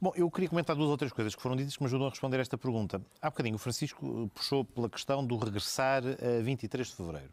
[0.00, 2.10] Bom, eu queria comentar duas ou três coisas que foram ditas que me ajudam a
[2.10, 3.00] responder esta pergunta.
[3.20, 7.30] Há bocadinho o Francisco puxou pela questão do regressar a 23 de fevereiro.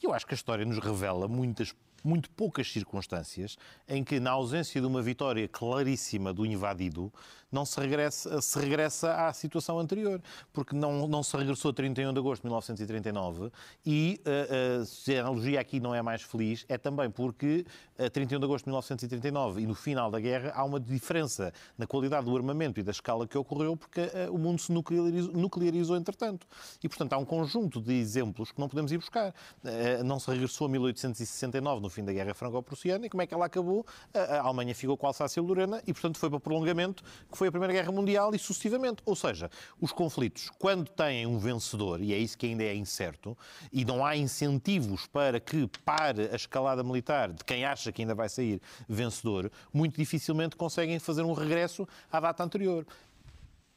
[0.00, 3.56] E eu acho que a história nos revela muitas, muito poucas circunstâncias
[3.88, 7.12] em que, na ausência de uma vitória claríssima do invadido,
[7.50, 10.20] não se regressa, se regressa à situação anterior.
[10.52, 13.50] Porque não, não se regressou a 31 de agosto de 1939
[13.84, 17.64] e, eh, eh, se a analogia aqui não é mais feliz, é também porque
[17.98, 21.86] a 31 de agosto de 1939 e no final da guerra há uma diferença na
[21.86, 25.96] qualidade do armamento e da escala que ocorreu porque eh, o mundo se nuclearizou, nuclearizou
[25.96, 26.46] entretanto.
[26.82, 29.34] E, portanto, há um conjunto de exemplos que não podemos ir buscar.
[29.64, 33.34] Eh, Não se regressou a 1869, no fim da Guerra Franco-Prussiana, e como é que
[33.34, 33.84] ela acabou?
[34.14, 37.72] A Alemanha ficou com a Alsácia-Lorena e, portanto, foi para prolongamento, que foi a Primeira
[37.72, 39.00] Guerra Mundial e sucessivamente.
[39.06, 39.48] Ou seja,
[39.80, 43.38] os conflitos, quando têm um vencedor, e é isso que ainda é incerto,
[43.72, 48.14] e não há incentivos para que pare a escalada militar de quem acha que ainda
[48.14, 52.84] vai sair vencedor, muito dificilmente conseguem fazer um regresso à data anterior.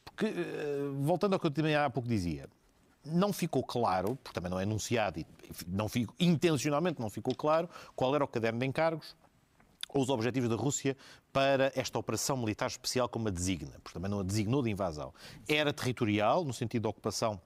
[0.04, 2.50] Porque, eh, voltando ao que eu também há pouco dizia,
[3.06, 5.26] não ficou claro, porque também não é anunciado, e
[5.68, 9.16] não ficou, intencionalmente não ficou claro, qual era o caderno de encargos
[9.94, 10.96] ou os objetivos da Rússia
[11.32, 15.14] para esta operação militar especial como a designa, porque também não a designou de invasão.
[15.48, 17.40] Era territorial, no sentido de ocupação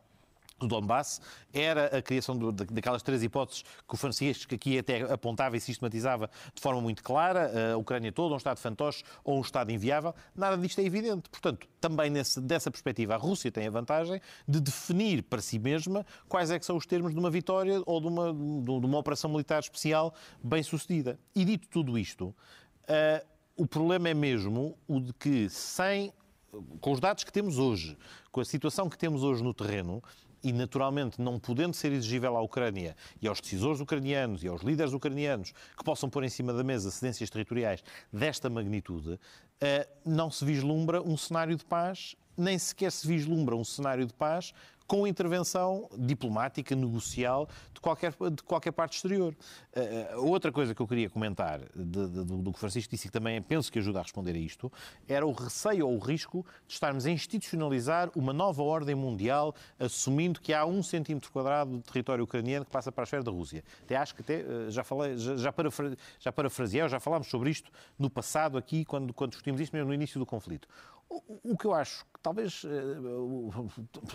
[0.58, 1.22] do Donbass,
[1.54, 6.62] era a criação daquelas três hipóteses que o Francisco aqui até apontava e sistematizava de
[6.62, 10.80] forma muito clara, a Ucrânia toda, um Estado fantoche ou um Estado inviável, nada disto
[10.80, 11.30] é evidente.
[11.30, 16.06] Portanto, também nesse, dessa perspectiva, a Rússia tem a vantagem de definir para si mesma
[16.28, 19.30] quais é que são os termos de uma vitória ou de uma, de uma operação
[19.30, 21.20] militar especial bem sucedida.
[21.36, 22.34] E dito tudo isto,
[22.88, 23.24] ah,
[23.58, 26.13] o problema é mesmo o de que sem
[26.80, 27.98] com os dados que temos hoje,
[28.32, 30.02] com a situação que temos hoje no terreno,
[30.46, 34.94] e naturalmente não podendo ser exigível à Ucrânia e aos decisores ucranianos e aos líderes
[34.94, 39.20] ucranianos que possam pôr em cima da mesa cedências territoriais desta magnitude,
[39.60, 44.14] eh, não se vislumbra um cenário de paz, nem sequer se vislumbra um cenário de
[44.14, 44.54] paz
[44.88, 49.36] com intervenção diplomática, negocial, de qualquer, de qualquer parte exterior.
[49.76, 53.08] Uh, outra coisa que eu queria comentar de, de, do, do que o Francisco disse
[53.08, 54.71] e que também penso que ajuda a responder a isto,
[55.08, 60.39] era o receio ou o risco de estarmos a institucionalizar uma nova ordem mundial, assumindo
[60.39, 63.63] que há um centímetro quadrado de território ucraniano que passa para a esfera da Rússia.
[63.84, 65.95] Até acho que até, uh, já, falei, já, já, parafra,
[66.67, 70.19] já já falámos sobre isto no passado aqui, quando, quando discutimos isto mesmo no início
[70.19, 70.67] do conflito.
[71.10, 73.70] O, o que eu acho talvez uh,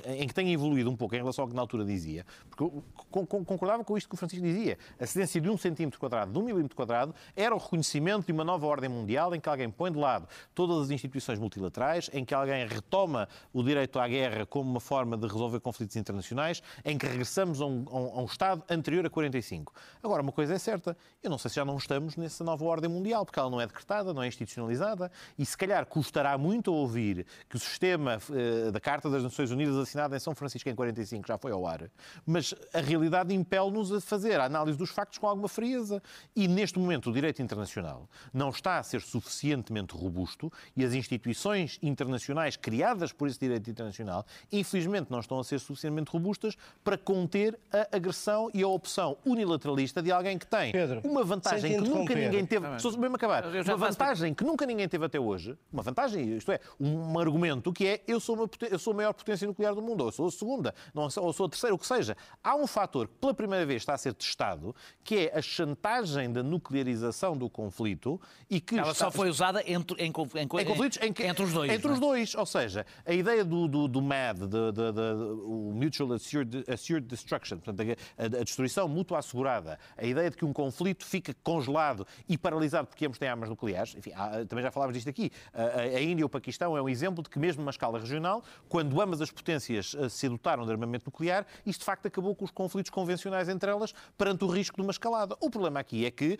[0.05, 2.69] em que tenha evoluído um pouco em relação ao que na altura dizia, porque
[3.09, 6.43] concordava com isto que o Francisco dizia, a cedência de um centímetro quadrado, de um
[6.43, 9.99] milímetro quadrado, era o reconhecimento de uma nova ordem mundial em que alguém põe de
[9.99, 14.81] lado todas as instituições multilaterais, em que alguém retoma o direito à guerra como uma
[14.81, 19.11] forma de resolver conflitos internacionais, em que regressamos a um, a um Estado anterior a
[19.11, 19.73] 45.
[20.03, 22.91] Agora, uma coisa é certa, eu não sei se já não estamos nessa nova ordem
[22.91, 26.75] mundial, porque ela não é decretada, não é institucionalizada, e se calhar custará muito a
[26.75, 30.75] ouvir que o sistema uh, da Carta das Nações Unidas assinada em São Francisco em
[30.75, 31.91] 45 já foi ao ar,
[32.27, 36.03] mas a realidade impele-nos a fazer a análise dos factos com alguma frieza.
[36.35, 41.79] E neste momento o direito internacional não está a ser suficientemente robusto e as instituições
[41.83, 47.59] internacionais criadas por esse direito internacional, infelizmente, não estão a ser suficientemente robustas para conter
[47.73, 52.15] a agressão e a opção unilateralista de alguém que tem Pedro, uma vantagem que nunca
[52.15, 52.67] ninguém teve.
[52.77, 53.45] Estou mesmo acabar.
[53.47, 55.57] Uma vantagem que nunca ninguém teve até hoje.
[55.73, 59.13] Uma vantagem, isto é, um argumento que é eu sou, uma, eu sou a maior
[59.13, 61.87] potência nuclear do mundo, ou eu sou a segunda, ou sou a terceira, o que
[61.87, 62.17] seja.
[62.43, 66.33] Há um fator que pela primeira vez está a ser testado, que é a chantagem
[66.33, 68.79] da nuclearização do conflito e que.
[68.79, 69.07] Ela está...
[69.07, 71.73] só foi usada entre, em, em, em, conflitos em entre os dois.
[71.73, 71.93] Entre é?
[71.93, 72.35] os dois.
[72.35, 75.01] Ou seja, a ideia do, do, do MAD, de, de, de,
[75.45, 80.45] o Mutual Assured, Assured Destruction, portanto, a, a, destruição mútua assegurada, a ideia de que
[80.45, 84.71] um conflito fica congelado e paralisado porque ambos têm armas nucleares, enfim, há, também já
[84.71, 85.31] falávamos disto aqui.
[85.53, 88.45] A, a, Índia e o Paquistão é um exemplo de que, mesmo numa escala regional,
[88.69, 92.45] quando ambas as potências eh, se dotaram de armamento nuclear, isto de facto acabou com
[92.45, 95.35] os conflitos convencionais entre elas perante o risco de uma escalada.
[95.41, 96.39] O problema aqui é que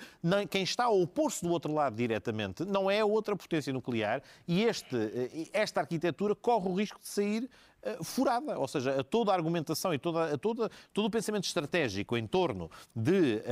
[0.51, 4.65] quem está a opor-se do outro lado diretamente não é a outra potência nuclear e
[4.65, 7.49] este, eh, esta arquitetura corre o risco de sair
[7.83, 8.59] uh, furada.
[8.59, 13.43] Ou seja, toda a argumentação e toda, toda, todo o pensamento estratégico em torno de,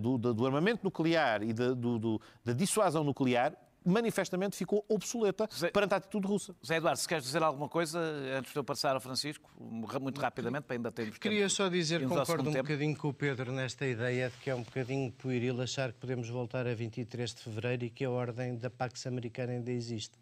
[0.00, 3.52] do, do, armamento nuclear e da dissuasão nuclear
[3.86, 6.54] manifestamente ficou obsoleta Zé, perante a atitude russa.
[6.66, 8.00] Zé Eduardo, se queres dizer alguma coisa
[8.36, 11.50] antes de eu passar ao Francisco, muito rapidamente, para ainda termos Queria tempo.
[11.50, 12.64] só dizer que concordo um tempo.
[12.64, 16.28] bocadinho com o Pedro nesta ideia de que é um bocadinho pueril achar que podemos
[16.28, 20.18] voltar a 23 de fevereiro e que a ordem da Pax Americana ainda existe.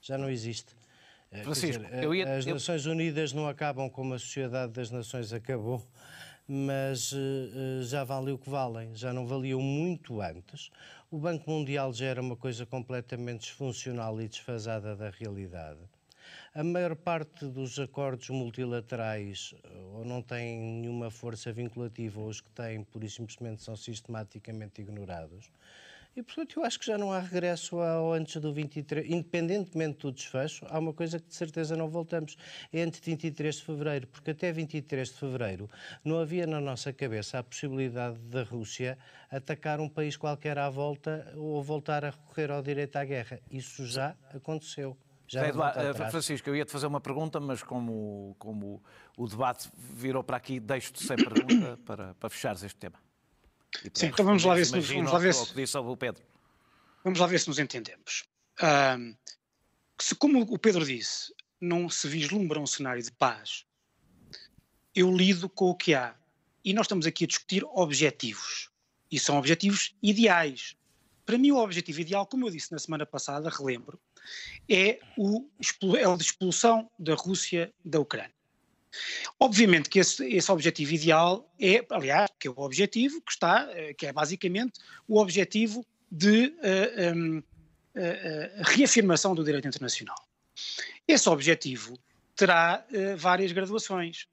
[0.00, 0.76] Já não existe.
[1.30, 5.84] Eh, Francisco, dizer, ia, as Nações Unidas não acabam como a Sociedade das Nações acabou
[6.48, 10.70] mas uh, já valem o que valem, já não valiam muito antes.
[11.10, 15.80] O Banco Mundial já era uma coisa completamente disfuncional e desfasada da realidade.
[16.54, 22.40] A maior parte dos acordos multilaterais eh, ou não têm nenhuma força vinculativa, ou os
[22.40, 25.50] que têm, por e simplesmente, são sistematicamente ignorados.
[26.16, 29.08] E, portanto, eu acho que já não há regresso ao antes do 23.
[29.08, 32.36] Independentemente do desfecho, há uma coisa que de certeza não voltamos.
[32.72, 35.70] É antes de 23 de fevereiro, porque até 23 de fevereiro
[36.04, 38.98] não havia na nossa cabeça a possibilidade da Rússia
[39.30, 43.40] atacar um país qualquer à volta ou voltar a recorrer ao direito à guerra.
[43.50, 44.96] Isso já aconteceu.
[45.28, 48.82] Já Eduardo, eh, Francisco, eu ia-te fazer uma pergunta, mas como, como
[49.16, 52.98] o debate virou para aqui, deixo-te sem pergunta para, para fechares este tema.
[53.94, 56.22] Sim, então vamos lá ver se nos, vamos lá ver se, o Pedro.
[57.04, 58.24] Vamos lá ver se nos entendemos.
[58.62, 59.14] Um,
[60.00, 63.64] se, como o Pedro disse, não se vislumbra um cenário de paz,
[64.94, 66.14] eu lido com o que há.
[66.64, 68.70] E nós estamos aqui a discutir objetivos.
[69.10, 70.76] E são objetivos ideais.
[71.24, 74.00] Para mim, o objetivo ideal, como eu disse na semana passada, relembro,
[74.68, 75.48] é o,
[75.96, 78.34] é o de expulsão da Rússia da Ucrânia.
[79.38, 83.94] Obviamente que esse, esse, objetivo ideal é, aliás, que é o objetivo que está, eh,
[83.94, 90.16] que é basicamente o objetivo de uh, eh, um, uh, uh, reafirmação do direito internacional.
[91.06, 91.98] Esse objetivo
[92.34, 94.28] terá várias graduações.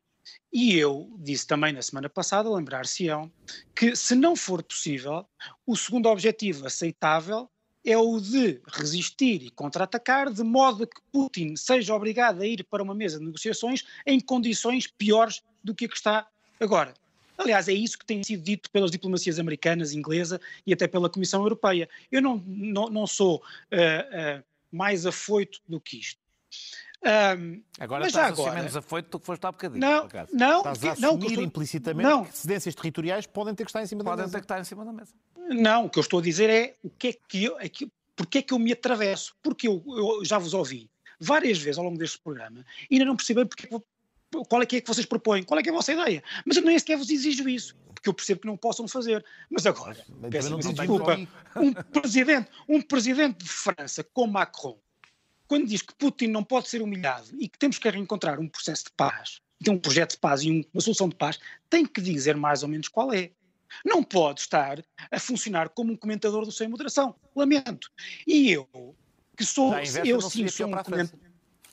[0.52, 3.32] E eu disse também na semana passada, lembrar-se-ão,
[3.76, 5.28] que se não for possível,
[5.65, 7.50] o segundo objetivo aceitável
[7.86, 12.63] é o de resistir e contra-atacar, de modo a que Putin seja obrigado a ir
[12.63, 16.28] para uma mesa de negociações em condições piores do que a que está
[16.60, 16.93] agora.
[17.38, 21.41] Aliás, é isso que tem sido dito pelas diplomacias americanas, inglesa e até pela Comissão
[21.41, 21.88] Europeia.
[22.12, 26.19] Eu não, não, não sou uh, uh, mais afoito do que isto.
[27.06, 29.80] Um, agora mas estás agora, a ser menos afoito do que foste há bocadinho.
[29.80, 30.58] Não, não.
[30.58, 32.26] Estás a assumir não, implicitamente não.
[32.26, 34.32] que cedências territoriais podem ter que estar em cima podem da mesa.
[34.32, 35.13] Podem ter que estar em cima da mesa.
[35.50, 37.92] Não, o que eu estou a dizer é o que é que eu, é que,
[38.16, 39.36] porque é que eu me atravesso.
[39.42, 43.16] Porque eu, eu já vos ouvi várias vezes ao longo deste programa e ainda não
[43.16, 43.68] percebi porque,
[44.50, 46.24] qual é que é que vocês propõem, qual é que é a vossa ideia.
[46.46, 49.24] Mas eu nem sequer vos exijo isso, porque eu percebo que não possam fazer.
[49.50, 51.18] Mas agora, Mas peço desculpa,
[51.56, 54.78] um presidente, um presidente de França como Macron
[55.48, 58.86] quando diz que Putin não pode ser humilhado e que temos que reencontrar um processo
[58.86, 62.36] de paz, tem um projeto de paz e uma solução de paz, tem que dizer
[62.36, 63.32] mais ou menos qual é.
[63.84, 67.16] Não pode estar a funcionar como um comentador do sem moderação.
[67.36, 67.92] Lamento.
[68.26, 68.96] E eu,
[69.36, 69.74] que sou.
[70.04, 71.20] Eu sim sou um comentador.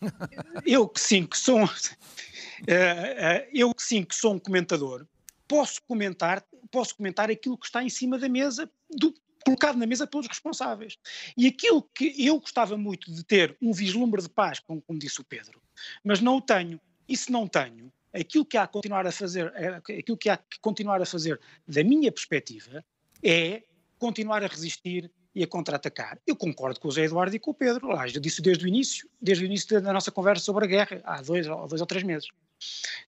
[0.66, 1.64] eu que sim que sou.
[1.64, 5.06] Uh, uh, eu que sim que sou um comentador,
[5.46, 10.06] posso comentar, posso comentar aquilo que está em cima da mesa do, colocado na mesa
[10.06, 10.98] pelos responsáveis.
[11.36, 15.20] E aquilo que eu gostava muito de ter um vislumbre de paz, como, como disse
[15.20, 15.60] o Pedro,
[16.04, 16.80] mas não o tenho.
[17.08, 20.36] E se não tenho, aquilo que há a continuar a fazer, é, aquilo que há
[20.36, 22.84] que continuar a fazer, da minha perspectiva,
[23.22, 23.62] é
[23.98, 26.18] continuar a resistir e a contra-atacar.
[26.26, 28.68] Eu concordo com o José Eduardo e com o Pedro, lá, eu disse desde o
[28.68, 32.04] início, desde o início da nossa conversa sobre a guerra, há dois, dois ou três
[32.04, 32.28] meses,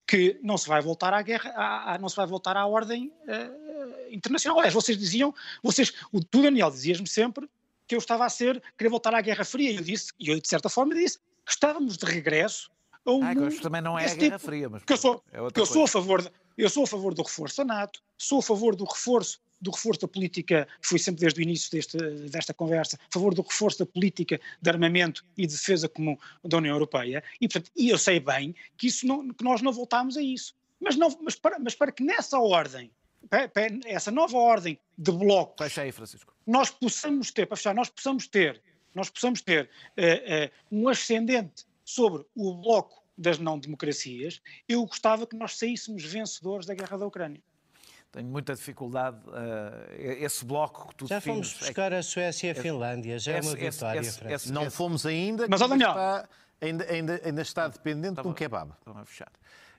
[0.07, 3.13] que não se vai voltar à guerra, à, à, não se vai voltar à ordem
[3.25, 4.59] uh, internacional.
[4.59, 7.49] Aliás, vocês diziam, vocês, o, tu Daniel dizias-me sempre
[7.87, 10.41] que eu estava a ser, queria voltar à Guerra Fria, e eu disse, e eu
[10.41, 12.71] de certa forma disse, que estávamos de regresso
[13.05, 15.39] a um ah, mundo também não é a Guerra tipo, Fria, mas eu sou, é
[15.39, 18.43] eu sou a favor, de, eu sou a favor do reforço da NATO, sou a
[18.43, 21.97] favor do reforço do reforço da política, fui sempre desde o início deste,
[22.29, 26.59] desta conversa, a favor do reforço da política de armamento e de defesa comum da
[26.59, 30.19] União Europeia, e, portanto, e eu sei bem que, isso não, que nós não voltámos
[30.19, 30.55] a isso.
[30.79, 32.91] Mas, não, mas, para, mas para que nessa ordem,
[33.87, 36.35] essa nova ordem de bloco, Fecha aí, Francisco.
[36.47, 38.61] nós possamos ter, para fechar, nós possamos ter,
[38.95, 45.37] nós possamos ter uh, uh, um ascendente sobre o bloco das não-democracias, eu gostava que
[45.37, 47.43] nós saíssemos vencedores da guerra da Ucrânia.
[48.11, 49.19] Tenho muita dificuldade.
[49.27, 53.19] Uh, esse bloco que tu Já fomos é buscar é, a Suécia e a Finlândia,
[53.19, 54.01] já esse, é uma vitória.
[54.01, 56.29] Esse, esse, não fomos ainda, mas, Daniel, está,
[56.61, 58.73] ainda, ainda, ainda está dependente de um kebab.
[58.79, 59.33] Estão a fechar.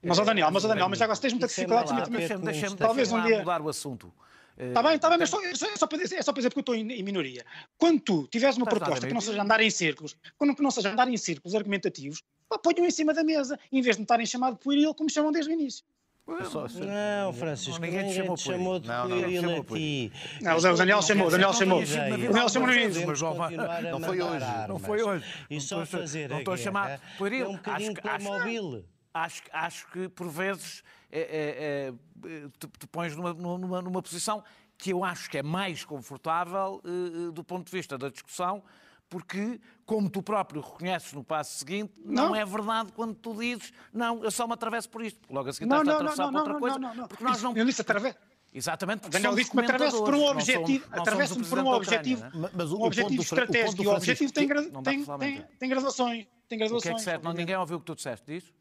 [0.04, 2.10] Mas, ó Daniel, mas, ó Daniel, mas já agora tens muita dificuldade.
[2.12, 4.14] Deixa-me deixa talvez um dia mudar o assunto.
[4.58, 6.60] Está bem, está bem, mas só, é, só para dizer, é só para dizer porque
[6.60, 7.46] eu estou em, em minoria.
[7.78, 11.10] Quando tu tiveres uma proposta que não seja andar em círculos, quando não seja andar
[11.10, 12.24] em círculos argumentativos,
[12.64, 15.52] ponham em cima da mesa, em vez de me estarem chamado pueril como chamam desde
[15.52, 15.84] o início.
[16.28, 20.12] Não, Francisco, ninguém te chamou, chamou de não, não, não, a ti.
[20.42, 21.82] Não, o Daniel chamou, o Daniel chamou.
[21.82, 23.06] O Daniel chamou no início.
[23.92, 24.46] Não foi hoje.
[24.68, 25.26] Não foi hoje.
[25.50, 27.46] E só fazer Não estou a chamar pueril.
[27.46, 28.86] É um bocadinho Playmobil.
[29.14, 30.84] Acho, acho que, por vezes,
[31.20, 31.94] é, é,
[32.30, 34.44] é, te, te pões numa, numa, numa posição
[34.78, 38.62] que eu acho que é mais confortável uh, do ponto de vista da discussão,
[39.10, 43.72] porque, como tu próprio reconheces no passo seguinte, não, não é verdade quando tu dizes,
[43.94, 45.22] não, eu só me atravesso por isto.
[45.32, 46.80] Logo a seguir estás a atravessar por outra coisa.
[46.80, 47.56] Não, não, porque nós não...
[47.56, 48.16] Eu disse através.
[48.54, 52.52] Exatamente, porque Daniel disse que me atravesso por um objetivo, atravesso por um objetivo, Ucrânia,
[52.54, 56.26] mas o, um objetivo estratégico e o objetivo tem, tem, tem, tem graduações.
[56.48, 56.82] Tem graduações.
[56.82, 57.24] O que é que certo?
[57.24, 58.54] Não, ninguém ouviu o que tu disseste disso?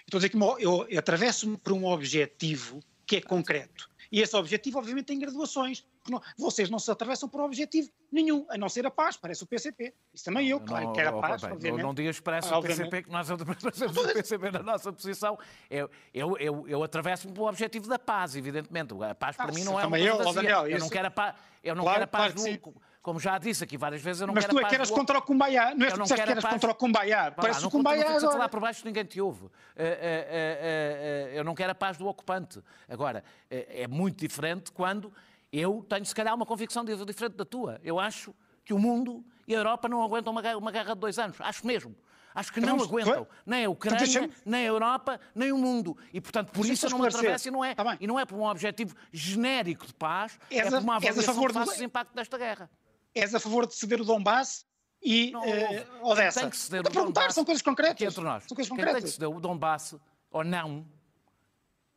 [0.00, 3.90] Estou a dizer que eu, atravesso-me por um objetivo que é concreto.
[4.12, 5.86] E esse objetivo, obviamente, tem graduações.
[6.06, 9.46] Não, vocês não se atravessam por objetivo nenhum, a não ser a paz, parece o
[9.46, 9.94] PCP.
[10.12, 11.82] Isso também eu, claro que quero a paz, bem, obviamente.
[11.82, 15.38] Não digas parece ah, o PCP, que nós atravessamos o PCP na nossa posição.
[15.70, 18.92] Eu, eu, eu, eu atravesso-me pelo objetivo da paz, evidentemente.
[19.02, 21.34] A paz para ah, mim não é uma eu, Daniel, eu não quero a paz,
[21.64, 22.82] eu não claro, quero a paz claro do...
[23.02, 24.94] Como já disse aqui várias vezes, eu não Mas quero tu é que eras do...
[24.94, 25.74] contra o Cumbaiá.
[25.74, 27.32] Não é que disseste que eras contra o Cumbaiá.
[27.32, 28.30] Parece o Cumbaiá agora.
[28.30, 29.46] falar por baixo ninguém te ouve.
[29.46, 32.62] Uh, uh, uh, eu não quero a paz do ocupante.
[32.88, 35.12] Agora, é muito diferente quando
[35.52, 37.80] eu tenho, se calhar, uma convicção diferente da tua.
[37.82, 38.32] Eu acho
[38.64, 41.36] que o mundo e a Europa não aguentam uma guerra, uma guerra de dois anos.
[41.40, 41.96] Acho mesmo.
[42.32, 45.98] Acho que então, não aguentam nem a Ucrânia, nem a Europa, nem o mundo.
[46.12, 48.24] E, portanto, por isso eu não me atravesso e não, é, tá e não é
[48.24, 51.84] por um objetivo genérico de paz, é por uma avaliação que faça do...
[51.84, 52.70] impacto desta guerra
[53.14, 54.64] és a favor de ceder o Donbass
[55.02, 56.40] e não, uh, Odessa.
[56.40, 58.00] Tem que ceder o perguntar, são coisas concretas.
[58.00, 58.44] Entre nós.
[58.44, 58.94] São coisas concretas.
[58.94, 59.96] Quem tem que ceder o Donbass
[60.30, 60.86] ou não,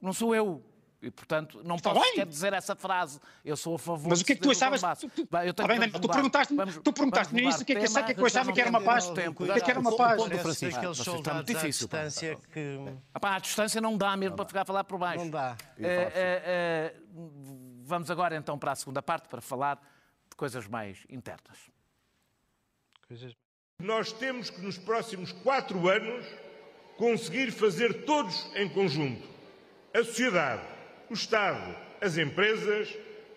[0.02, 0.64] não sou eu.
[1.02, 3.20] E, portanto, não Está posso quer dizer essa frase.
[3.44, 4.82] Eu sou a favor Mas o que é que tu achavas?
[5.00, 8.00] Tu, tu, eu tenho bem, tu perguntaste-me tu perguntaste nisso o que é que, que,
[8.00, 9.08] é que eu achava que era uma paz.
[9.08, 10.20] O que é que era uma paz?
[10.20, 12.80] O Francisco, aqueles soldados muito difícil, distância que...
[13.22, 15.24] à distância não dá mesmo para ficar a falar por baixo.
[15.24, 15.56] Não dá.
[15.78, 19.80] Uh, uh, uh, vamos agora então para a segunda parte para falar
[20.36, 21.58] coisas mais internas.
[23.82, 26.26] Nós temos que, nos próximos quatro anos,
[26.98, 29.28] conseguir fazer todos em conjunto.
[29.94, 30.66] A sociedade,
[31.10, 32.96] o Estado, as empresas,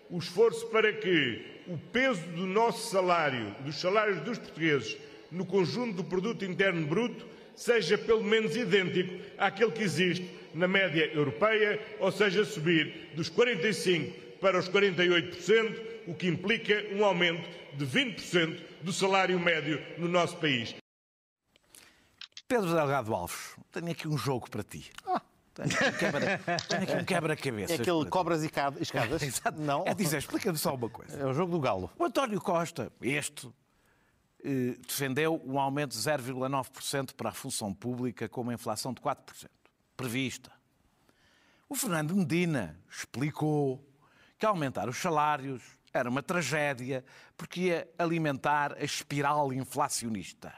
[0.09, 4.97] o esforço para que o peso do nosso salário, dos salários dos portugueses,
[5.31, 11.05] no conjunto do produto interno bruto, seja pelo menos idêntico àquele que existe na média
[11.13, 17.47] europeia, ou seja, subir dos 45% para os 48%, o que implica um aumento
[17.77, 20.75] de 20% do salário médio no nosso país.
[22.47, 24.91] Pedro Delgado Alves, tenho aqui um jogo para ti.
[25.05, 25.21] Ah.
[25.53, 27.73] Tenho aqui um quebra-cabeça.
[27.73, 29.21] É aquele cobras e escadas?
[29.21, 29.61] Exato.
[29.61, 29.83] Não.
[29.85, 31.15] É dizer, explica-me só uma coisa.
[31.15, 31.91] É o jogo do galo.
[31.99, 33.47] O António Costa, este,
[34.43, 39.47] eh, defendeu um aumento de 0,9% para a função pública com uma inflação de 4%,
[39.95, 40.51] prevista.
[41.67, 43.85] O Fernando Medina explicou
[44.39, 47.03] que aumentar os salários era uma tragédia,
[47.37, 50.53] porque ia alimentar a espiral inflacionista.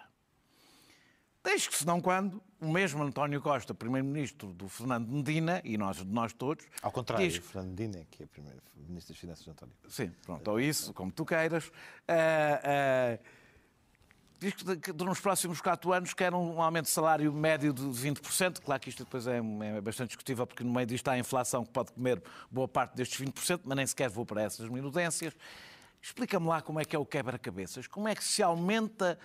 [1.44, 6.34] Desde que, senão quando, o mesmo António Costa, primeiro-ministro do Fernando Medina, e nós, nós
[6.34, 6.66] todos...
[6.82, 7.38] Ao contrário, diz...
[7.38, 11.12] Fernando Medina é que é primeiro-ministro das Finanças de António Sim, pronto, ou isso, como
[11.12, 11.68] tu queiras.
[11.68, 11.72] Uh,
[13.18, 13.41] uh,
[14.42, 18.60] diz que, nos próximos quatro anos quer um aumento de salário médio de 20%.
[18.60, 21.64] Claro que isto depois é, é, bastante discutível, porque no meio disto há a inflação
[21.64, 22.20] que pode comer
[22.50, 25.36] boa parte destes 20%, mas nem sequer vou para essas minudências.
[26.02, 27.86] Explica-me lá como é que é o quebra-cabeças.
[27.86, 29.20] Como é que se aumenta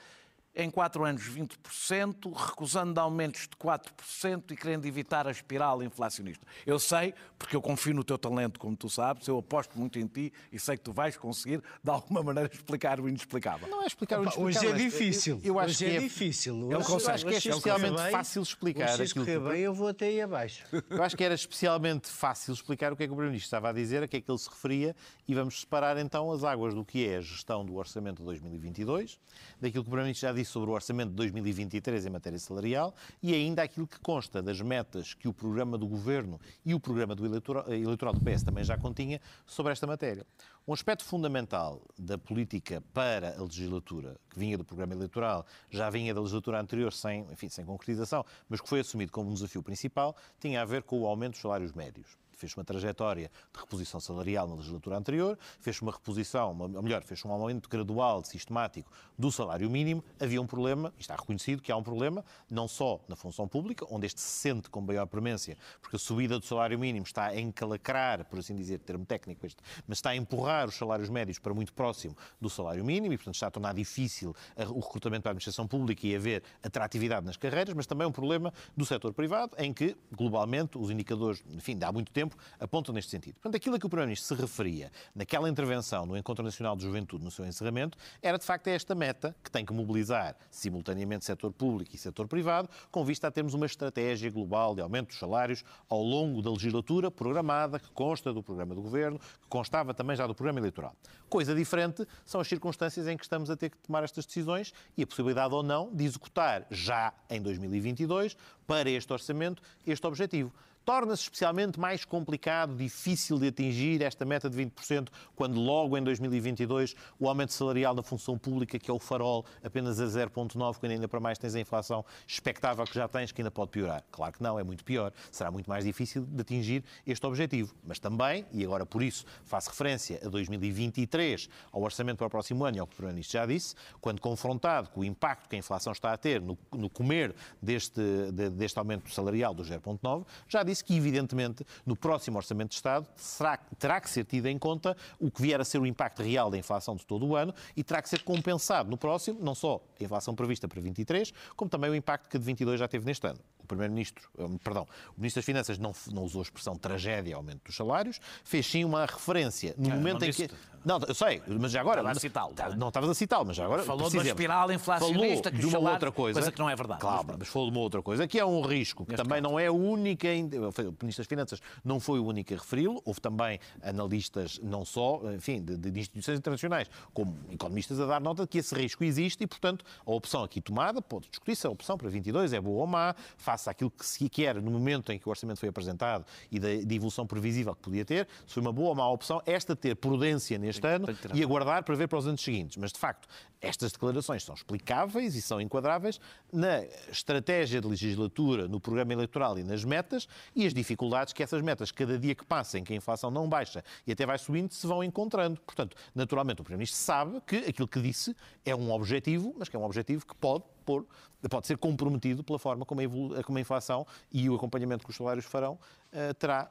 [0.56, 6.44] em 4 anos 20%, recusando aumentos de 4% e querendo evitar a espiral inflacionista.
[6.64, 10.06] Eu sei, porque eu confio no teu talento, como tu sabes, eu aposto muito em
[10.06, 13.68] ti e sei que tu vais conseguir, de alguma maneira, explicar o inexplicável.
[13.68, 14.70] Não é explicar o inexplicável.
[14.70, 15.40] Hoje é difícil.
[15.44, 16.70] Eu, eu acho hoje que é, é difícil.
[16.70, 19.38] Eu, eu acho que é especialmente fácil explicar aquilo que...
[19.38, 20.64] bem, eu vou até aí abaixo.
[20.88, 23.72] Eu acho que era especialmente fácil explicar o que é que o Primeiro-Ministro estava a
[23.72, 24.96] dizer, a que é que ele se referia
[25.28, 29.20] e vamos separar então as águas do que é a gestão do Orçamento de 2022,
[29.60, 33.34] daquilo que o Primeiro-Ministro já disse sobre o Orçamento de 2023 em matéria salarial e
[33.34, 37.26] ainda aquilo que consta das metas que o programa do Governo e o programa do
[37.26, 40.26] eleitoral, eleitoral do PS também já continha sobre esta matéria.
[40.66, 46.12] Um aspecto fundamental da política para a legislatura, que vinha do programa eleitoral, já vinha
[46.12, 50.16] da legislatura anterior sem, enfim, sem concretização, mas que foi assumido como um desafio principal,
[50.40, 54.46] tinha a ver com o aumento dos salários médios fez uma trajetória de reposição salarial
[54.46, 59.68] na legislatura anterior, fez uma reposição, ou melhor, fez um aumento gradual, sistemático do salário
[59.68, 60.04] mínimo.
[60.20, 63.86] Havia um problema, e está reconhecido que há um problema, não só na função pública,
[63.90, 67.40] onde este se sente com maior premência, porque a subida do salário mínimo está a
[67.40, 71.54] encalacrar, por assim dizer, termo técnico este, mas está a empurrar os salários médios para
[71.54, 75.32] muito próximo do salário mínimo e, portanto, está a tornar difícil o recrutamento para a
[75.32, 79.72] administração pública e haver atratividade nas carreiras, mas também um problema do setor privado, em
[79.72, 83.34] que, globalmente, os indicadores, enfim, há muito tempo, tempo, apontam neste sentido.
[83.34, 87.24] Portanto, aquilo a que o Primeiro-Ministro se referia naquela intervenção no Encontro Nacional de Juventude,
[87.24, 91.94] no seu encerramento, era de facto esta meta que tem que mobilizar simultaneamente setor público
[91.94, 96.02] e setor privado, com vista a termos uma estratégia global de aumento dos salários ao
[96.02, 100.34] longo da legislatura programada, que consta do programa do Governo, que constava também já do
[100.34, 100.94] programa eleitoral.
[101.28, 105.02] Coisa diferente são as circunstâncias em que estamos a ter que tomar estas decisões e
[105.02, 110.52] a possibilidade ou não de executar já em 2022, para este orçamento, este objetivo
[110.86, 116.94] torna-se especialmente mais complicado, difícil de atingir esta meta de 20%, quando logo em 2022
[117.18, 121.08] o aumento salarial na função pública, que é o farol, apenas a 0,9%, quando ainda
[121.08, 124.04] para mais tens a inflação expectável que já tens, que ainda pode piorar.
[124.12, 125.12] Claro que não, é muito pior.
[125.32, 127.74] Será muito mais difícil de atingir este objetivo.
[127.82, 132.64] Mas também, e agora por isso faço referência a 2023, ao orçamento para o próximo
[132.64, 135.58] ano e ao que o Primeiro-Ministro já disse, quando confrontado com o impacto que a
[135.58, 138.00] inflação está a ter no, no comer deste,
[138.32, 143.06] de, deste aumento salarial do 0,9%, já disse que, evidentemente, no próximo Orçamento de Estado
[143.16, 146.50] será, terá que ser tido em conta o que vier a ser o impacto real
[146.50, 149.80] da inflação de todo o ano e terá que ser compensado no próximo, não só
[150.00, 153.26] a inflação prevista para 23, como também o impacto que de 22 já teve neste
[153.26, 153.38] ano.
[153.62, 157.64] O Primeiro-Ministro, eh, perdão, o Ministro das Finanças não, não usou a expressão tragédia aumento
[157.64, 160.48] dos salários, fez sim uma referência no não, momento em que.
[160.86, 162.00] Não, eu sei, mas já agora.
[162.00, 162.54] Estava a citá-lo.
[162.76, 163.82] Não estavas a citá-lo, mas já agora.
[163.82, 167.00] Falou de uma espiral inflacionista falou de uma outra coisa, coisa que não é verdade.
[167.00, 169.52] Claro, mas, mas falou de uma outra coisa, que é um risco, que também caso.
[169.52, 170.28] não é a única.
[170.28, 175.20] O Ministro das Finanças não foi o único a referi-lo, houve também analistas, não só,
[175.34, 179.42] enfim, de, de instituições internacionais, como economistas a dar nota de que esse risco existe
[179.42, 182.82] e, portanto, a opção aqui tomada, pode discutir se a opção para 22 é boa
[182.82, 186.24] ou má, face àquilo que se quer no momento em que o orçamento foi apresentado
[186.48, 189.42] e da, da evolução previsível que podia ter, se foi uma boa ou má opção,
[189.44, 192.76] esta ter prudência neste tem, ano tem e aguardar para ver para os anos seguintes.
[192.76, 193.28] Mas, de facto,
[193.60, 196.20] estas declarações são explicáveis e são enquadráveis
[196.52, 201.62] na estratégia de legislatura, no programa eleitoral e nas metas e as dificuldades que essas
[201.62, 204.72] metas, cada dia que passa em que a inflação não baixa e até vai subindo,
[204.72, 205.60] se vão encontrando.
[205.60, 209.78] Portanto, naturalmente, o Primeiro-Ministro sabe que aquilo que disse é um objetivo, mas que é
[209.78, 211.06] um objetivo que pode pôr,
[211.50, 215.16] pode ser comprometido pela forma como a, como a inflação e o acompanhamento que os
[215.16, 216.70] salários farão uh, terá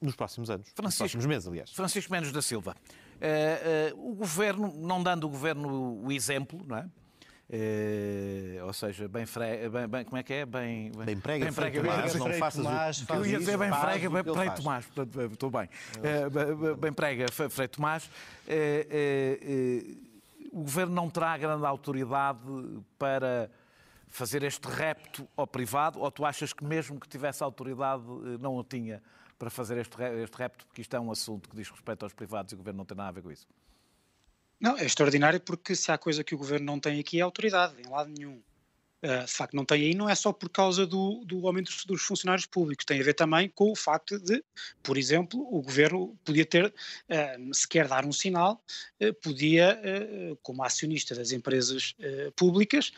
[0.00, 0.68] nos próximos anos.
[0.74, 1.70] Francisco, nos próximos meses, aliás.
[1.72, 2.74] Francisco Mendes da Silva.
[3.20, 6.88] Uh, uh, o governo, não dando o governo o exemplo, não é?
[7.52, 10.46] Uh, ou seja, bem, frega, bem, bem, como é que é?
[10.46, 13.12] Bem, bem, bem prega, bem prega bem, Tomás, não faças Tomás, o...
[13.12, 15.68] Eu ia dizer bem frega, bem Frei Tomás, portanto, estou bem.
[15.98, 18.08] Uh, bem prega, Frei Tomás.
[18.46, 19.96] Uh,
[20.52, 22.38] o governo não terá grande autoridade
[22.96, 23.50] para
[24.08, 28.02] fazer este repto ao privado, ou tu achas que mesmo que tivesse autoridade
[28.40, 29.02] não o tinha?
[29.40, 32.52] Para fazer este, este repto, porque isto é um assunto que diz respeito aos privados
[32.52, 33.48] e o Governo não tem nada a ver com isso.
[34.60, 37.74] Não, é extraordinário porque se há coisa que o Governo não tem aqui é autoridade,
[37.80, 38.42] em lado nenhum.
[39.02, 42.02] Uh, de facto, não tem aí, não é só por causa do, do aumento dos
[42.02, 44.44] funcionários públicos, tem a ver também com o facto de,
[44.82, 48.62] por exemplo, o governo podia ter, uh, dar um sinal,
[49.00, 49.80] uh, podia,
[50.42, 51.94] como acionista das empresas
[52.36, 52.92] públicas,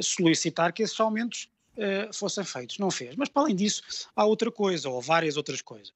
[0.00, 2.78] solicitar que esses aumentos uh, fossem feitos.
[2.78, 3.16] Não fez.
[3.16, 3.82] Mas, para além disso,
[4.14, 5.92] há outra coisa, ou várias outras coisas.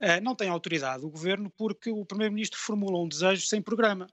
[0.00, 4.06] Uh, não tem autoridade o governo porque o Primeiro-Ministro formula um desejo sem programa.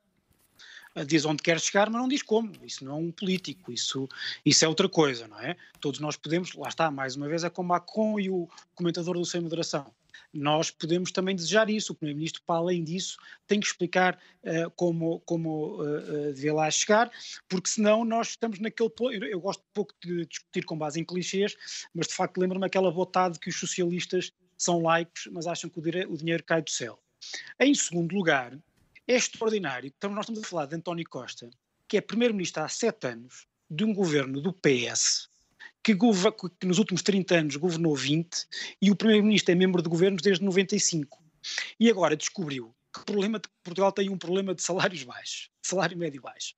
[0.95, 2.51] Uh, diz onde quer chegar, mas não diz como.
[2.63, 4.07] Isso não é um político, isso,
[4.45, 5.55] isso é outra coisa, não é?
[5.79, 9.25] Todos nós podemos, lá está, mais uma vez, é como Macron e o comentador do
[9.25, 9.93] Sem Moderação.
[10.33, 11.93] Nós podemos também desejar isso.
[11.93, 16.69] O Primeiro-Ministro, para além disso, tem que explicar uh, como, como uh, uh, devia lá
[16.69, 17.11] chegar,
[17.47, 18.91] porque senão nós estamos naquele.
[18.99, 21.55] Eu, eu gosto pouco de discutir com base em clichês,
[21.93, 26.11] mas de facto lembro-me aquela votada que os socialistas são laicos, mas acham que o,
[26.11, 26.99] o dinheiro cai do céu.
[27.59, 28.57] Em segundo lugar,
[29.07, 31.49] é extraordinário, então nós estamos a falar de António Costa,
[31.87, 35.29] que é Primeiro-Ministro há sete anos, de um governo do PS,
[35.83, 38.47] que, que, nos últimos 30 anos governou 20
[38.81, 41.21] e o primeiro-ministro é membro de governos desde 95.
[41.79, 46.53] E agora descobriu que problema Portugal tem um problema de salários baixos, salário médio baixo.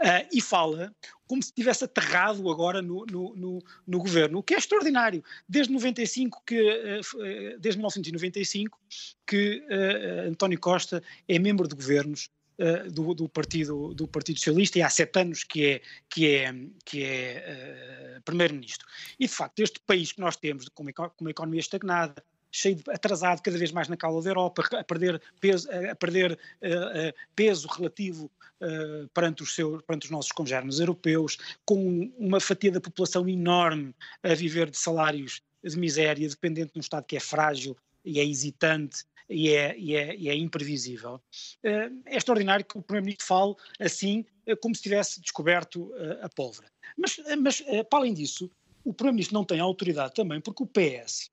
[0.00, 0.94] Uh, e fala
[1.26, 5.24] como se tivesse aterrado agora no, no, no, no, governo, o que é extraordinário.
[5.48, 8.78] Desde 95 que, uh, desde 1995
[9.26, 12.30] que uh, António Costa é membro de governos
[12.62, 16.54] uh, do, do, partido, do Partido Socialista e há sete anos que é, que é,
[16.84, 18.86] que é uh, primeiro-ministro.
[19.18, 22.76] E, de facto, este país que nós temos, com uma, com uma economia estagnada, cheio
[22.76, 27.14] de, atrasado cada vez mais na cauda da Europa, a perder peso, a perder, uh,
[27.34, 32.80] peso relativo uh, perante, os seus, perante os nossos congêneres europeus, com uma fatia da
[32.80, 37.76] população enorme a viver de salários de miséria, dependente de um Estado que é frágil
[38.04, 41.20] e é hesitante e é, e é, e é imprevisível.
[41.62, 46.28] Eh, é extraordinário que o Primeiro-Ministro fale assim, eh, como se tivesse descoberto eh, a
[46.28, 46.70] pólvora.
[46.96, 48.50] Mas, mas para além disso,
[48.84, 51.30] o Primeiro-Ministro não tem autoridade também, porque o PS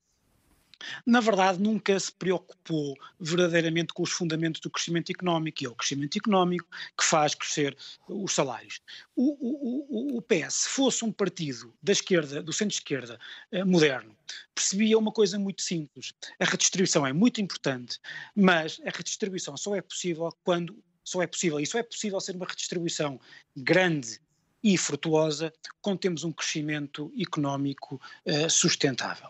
[1.05, 5.75] na verdade, nunca se preocupou verdadeiramente com os fundamentos do crescimento económico, e é o
[5.75, 6.67] crescimento económico
[6.97, 7.77] que faz crescer
[8.07, 8.81] os salários.
[9.15, 13.19] O, o, o, PS, se fosse um partido da esquerda, do centro-esquerda
[13.51, 14.15] eh, moderno,
[14.55, 17.99] percebia uma coisa muito simples: a redistribuição é muito importante,
[18.35, 22.35] mas a redistribuição só é possível quando só é possível, e só é possível ser
[22.35, 23.19] uma redistribuição
[23.55, 24.19] grande
[24.63, 25.51] e frutuosa
[25.81, 29.29] quando temos um crescimento económico uh, sustentável.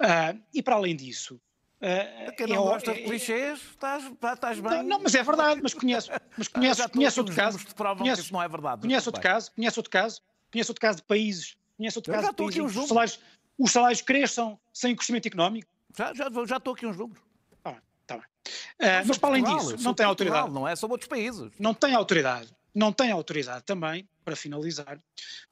[0.00, 1.40] Uh, e para além disso.
[1.80, 4.70] Uh, Quem não é, gosta de clichês, estás, estás bem.
[4.70, 7.58] Não, não, mas é verdade, mas conheço, mas conheço, conheço outro caso.
[7.96, 8.82] Conheço, não é verdade.
[8.82, 10.20] Conheço outro caso, conheço outro caso,
[10.52, 13.20] conheço outro caso de países, conheço outro caso de países os salários,
[13.58, 15.70] os salários cresçam sem crescimento económico.
[15.96, 17.22] Já, já, já estou aqui uns números.
[17.64, 18.24] Bem, tá bem.
[18.24, 20.50] Uh, mas para além disso, não tem autoridade.
[20.50, 21.50] Não é, são outros países.
[21.58, 22.54] Não tem autoridade.
[22.74, 25.00] Não tem autoridade também, para finalizar,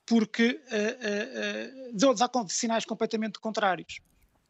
[0.06, 4.00] porque uh, uh, dá sinais completamente contrários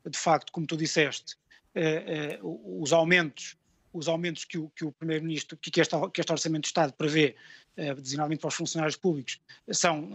[0.07, 1.35] de facto, como tu disseste,
[1.75, 3.57] uh, os aumentos
[3.91, 7.35] os aumentos que o, que o Primeiro-Ministro, que, que, que este Orçamento de Estado prevê,
[7.79, 9.41] uh, designadamente para os funcionários públicos,
[9.73, 10.15] são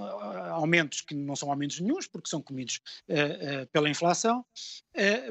[0.51, 2.79] aumentos que não são aumentos nenhums, porque são comidos
[3.71, 4.45] pela inflação.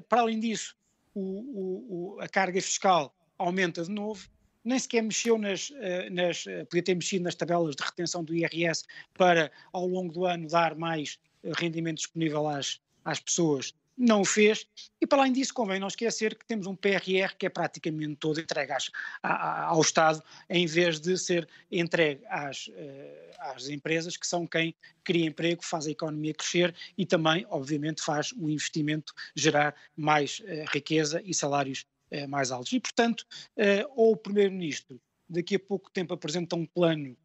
[0.08, 0.74] para além disso,
[1.14, 4.28] o, o, a carga fiscal aumenta de novo,
[4.64, 5.72] nem sequer mexeu nas,
[6.10, 8.84] nas, podia ter mexido nas tabelas de retenção do IRS
[9.14, 11.18] para, ao longo do ano, dar mais
[11.56, 13.74] rendimento disponível às, às pessoas.
[13.96, 14.66] Não o fez,
[15.00, 18.40] e para além disso convém não esquecer que temos um PRR que é praticamente todo
[18.40, 18.90] entregue às,
[19.22, 25.26] ao Estado, em vez de ser entregue às, eh, às empresas, que são quem cria
[25.26, 30.42] emprego, faz a economia crescer e também, obviamente, faz o investimento gerar mais
[30.72, 32.72] riqueza e salários uh, mais altos.
[32.72, 33.22] E, portanto,
[33.56, 37.16] uh, ou o Primeiro-Ministro daqui a pouco tempo apresenta um plano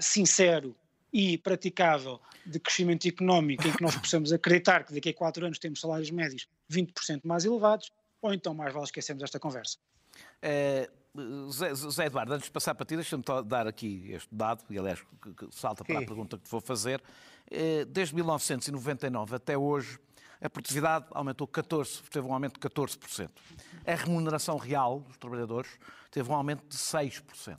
[0.00, 0.74] sincero
[1.12, 5.58] e praticável de crescimento económico em que nós possamos acreditar que daqui a quatro anos
[5.58, 7.92] temos salários médios 20% mais elevados,
[8.22, 9.76] ou então mais vale esquecermos esta conversa.
[10.40, 10.88] É,
[11.50, 15.00] Zé, Zé, Eduardo, antes de passar para ti, deixa-me dar aqui este dado, e aliás
[15.22, 17.02] que, que salta para a pergunta que te vou fazer.
[17.88, 19.98] Desde 1999 até hoje,
[20.40, 23.30] a produtividade aumentou 14, teve um aumento de 14%.
[23.86, 25.70] A remuneração real dos trabalhadores
[26.10, 27.58] teve um aumento de 6%.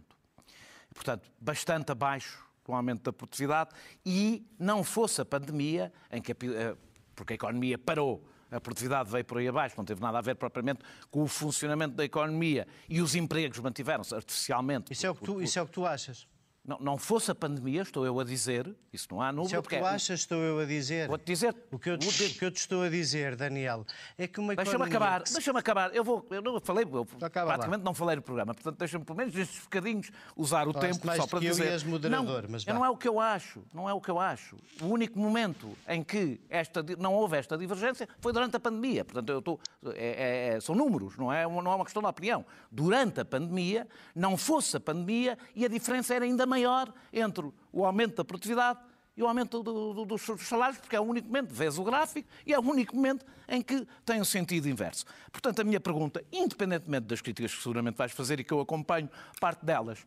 [0.94, 3.72] Portanto, bastante abaixo com o aumento da produtividade
[4.06, 6.76] e não fosse a pandemia, em que a, eh,
[7.16, 10.36] porque a economia parou, a produtividade veio por aí abaixo, não teve nada a ver
[10.36, 14.92] propriamente com o funcionamento da economia e os empregos mantiveram-se artificialmente.
[14.92, 16.28] Isso é, o que tu, isso é o que tu achas?
[16.64, 19.48] Não, não fosse a pandemia, estou eu a dizer, isso não há número.
[19.48, 21.08] Isso é o que tu achas, estou eu a dizer.
[21.08, 21.56] Vou-te dizer.
[21.72, 23.84] O que, eu te, o que eu te estou a dizer, Daniel,
[24.16, 25.96] é que uma Deixa-me acabar, deixa-me acabar.
[25.96, 27.78] Eu vou, eu não falei, eu praticamente lá.
[27.80, 31.40] não falei no programa, portanto deixa-me pelo menos nestes bocadinhos usar o tempo só para
[31.40, 31.74] dizer.
[31.74, 34.12] Eu e moderador, não, mas não é o que eu acho, não é o que
[34.12, 34.56] eu acho.
[34.82, 39.04] O único momento em que esta, não houve esta divergência foi durante a pandemia.
[39.04, 39.60] Portanto, eu estou,
[39.96, 42.46] é, é, são números, não é, não é uma questão de opinião.
[42.72, 47.86] Durante a pandemia, não fosse a pandemia e a diferença era ainda maior entre o
[47.86, 48.80] aumento da produtividade
[49.16, 52.28] e o aumento do, do, dos salários, porque é o único momento, vês o gráfico,
[52.46, 55.06] e é o único momento em que tem um sentido inverso.
[55.32, 59.10] Portanto, a minha pergunta, independentemente das críticas que seguramente vais fazer e que eu acompanho,
[59.40, 60.06] parte delas uh,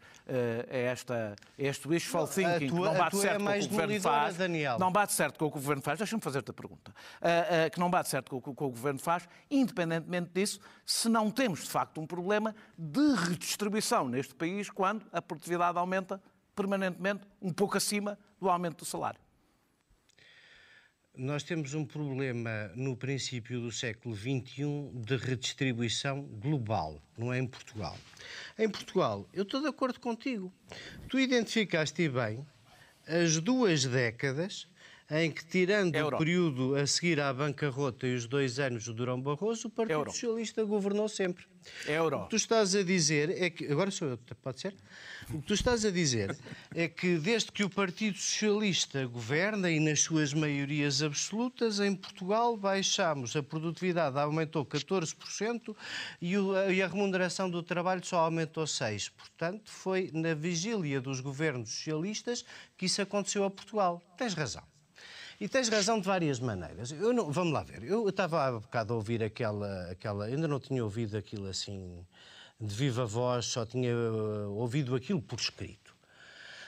[0.68, 3.66] é, esta, é este wishful thinking, tua, que não bate certo é com o que
[3.66, 4.36] o Governo faz.
[4.36, 4.78] Daniel.
[4.78, 5.98] Não bate certo com o que o Governo faz.
[5.98, 6.90] Deixa-me fazer-te a pergunta.
[6.90, 11.10] Uh, uh, que não bate certo com o que o Governo faz, independentemente disso, se
[11.10, 16.20] não temos, de facto, um problema de redistribuição neste país quando a produtividade aumenta
[16.54, 19.20] permanentemente um pouco acima do aumento do salário.
[21.16, 27.46] Nós temos um problema no princípio do século XXI de redistribuição global, não é em
[27.46, 27.96] Portugal.
[28.58, 30.52] Em Portugal, eu estou de acordo contigo.
[31.08, 32.44] Tu identificaste bem
[33.06, 34.66] as duas décadas
[35.10, 36.16] em que, tirando Euro.
[36.16, 39.98] o período a seguir à bancarrota e os dois anos do Durão Barroso, o Partido
[39.98, 40.10] Euro.
[40.10, 41.44] Socialista governou sempre.
[41.86, 42.18] Euro.
[42.18, 43.70] O que tu estás a dizer é que.
[43.70, 44.74] Agora sou eu, pode ser?
[45.30, 46.36] O que tu estás a dizer
[46.74, 52.56] é que desde que o Partido Socialista governa e nas suas maiorias absolutas, em Portugal
[52.56, 55.76] baixámos, a produtividade aumentou 14%
[56.20, 59.12] e, e a remuneração do trabalho só aumentou 6%.
[59.16, 62.44] Portanto, foi na vigília dos governos socialistas
[62.76, 64.02] que isso aconteceu a Portugal.
[64.16, 64.73] Tens razão.
[65.40, 66.92] E tens razão de várias maneiras.
[66.92, 67.82] Eu não, vamos lá ver.
[67.82, 70.26] Eu estava há bocado a ouvir aquela, aquela.
[70.26, 72.04] Ainda não tinha ouvido aquilo assim
[72.60, 75.83] de viva voz, só tinha uh, ouvido aquilo por escrito.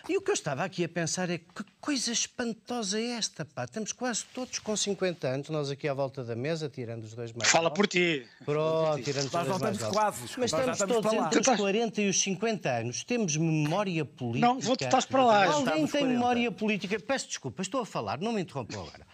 [0.09, 3.65] E o que eu estava aqui a pensar é que coisa espantosa é esta, pá.
[3.65, 7.33] Estamos quase todos com 50 anos, nós aqui à volta da mesa, tirando os dois
[7.33, 8.25] mais Fala por ti.
[8.45, 9.89] Pronto, tirando os dois mais altos.
[9.89, 10.23] quase.
[10.39, 13.05] Mas estamos, estamos todos entre os 40 e os 50 anos.
[13.05, 14.47] Temos memória política.
[14.47, 15.45] Não, vou, tu estás para lá.
[15.47, 17.01] Alguém tem memória política.
[17.01, 19.07] Peço desculpa, estou a falar, não me interrompam agora.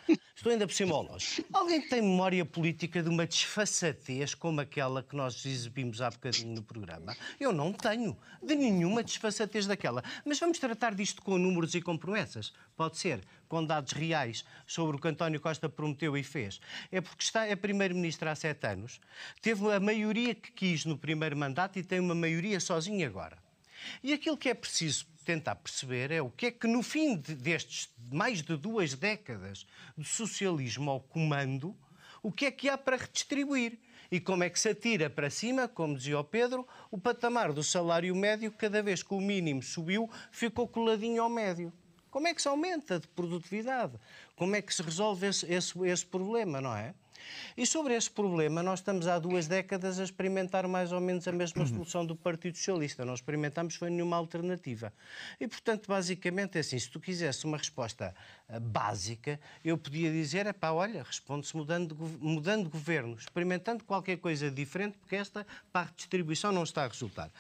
[0.42, 1.46] Estou ainda por cima ao longe.
[1.52, 6.62] Alguém tem memória política de uma desfaçatez como aquela que nós exibimos há bocadinho no
[6.64, 7.16] programa?
[7.38, 8.16] Eu não tenho.
[8.42, 10.02] De nenhuma desfaçatez daquela.
[10.24, 12.52] Mas vamos tratar disto com números e com promessas.
[12.76, 16.60] Pode ser com dados reais sobre o que António Costa prometeu e fez.
[16.90, 19.00] É porque está, é primeiro-ministro há sete anos,
[19.40, 23.38] teve a maioria que quis no primeiro mandato e tem uma maioria sozinho agora.
[24.02, 27.34] E aquilo que é preciso tentar perceber é o que é que, no fim de,
[27.34, 29.66] destes mais de duas décadas
[29.96, 31.76] de socialismo ao comando,
[32.22, 33.78] o que é que há para redistribuir.
[34.10, 37.62] E como é que se atira para cima, como dizia o Pedro, o patamar do
[37.62, 41.72] salário médio, cada vez que o mínimo subiu, ficou coladinho ao médio.
[42.10, 43.94] Como é que se aumenta de produtividade?
[44.36, 46.94] Como é que se resolve esse, esse, esse problema, não é?
[47.56, 51.32] E sobre esse problema, nós estamos há duas décadas a experimentar mais ou menos a
[51.32, 53.04] mesma solução do Partido Socialista.
[53.04, 54.92] Não experimentamos foi nenhuma alternativa.
[55.40, 58.14] E, portanto, basicamente é assim: se tu quisesse uma resposta
[58.48, 64.16] uh, básica, eu podia dizer: é pá, olha, responde-se mudando, mudando de governo, experimentando qualquer
[64.18, 67.30] coisa diferente, porque esta para a redistribuição não está a resultar.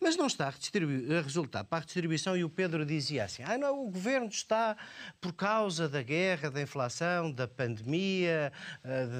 [0.00, 3.56] Mas não está a, a resultar para a redistribuição, e o Pedro dizia assim: ah,
[3.56, 4.76] não, o governo está
[5.20, 8.52] por causa da guerra, da inflação, da pandemia,
[8.84, 9.19] uh, de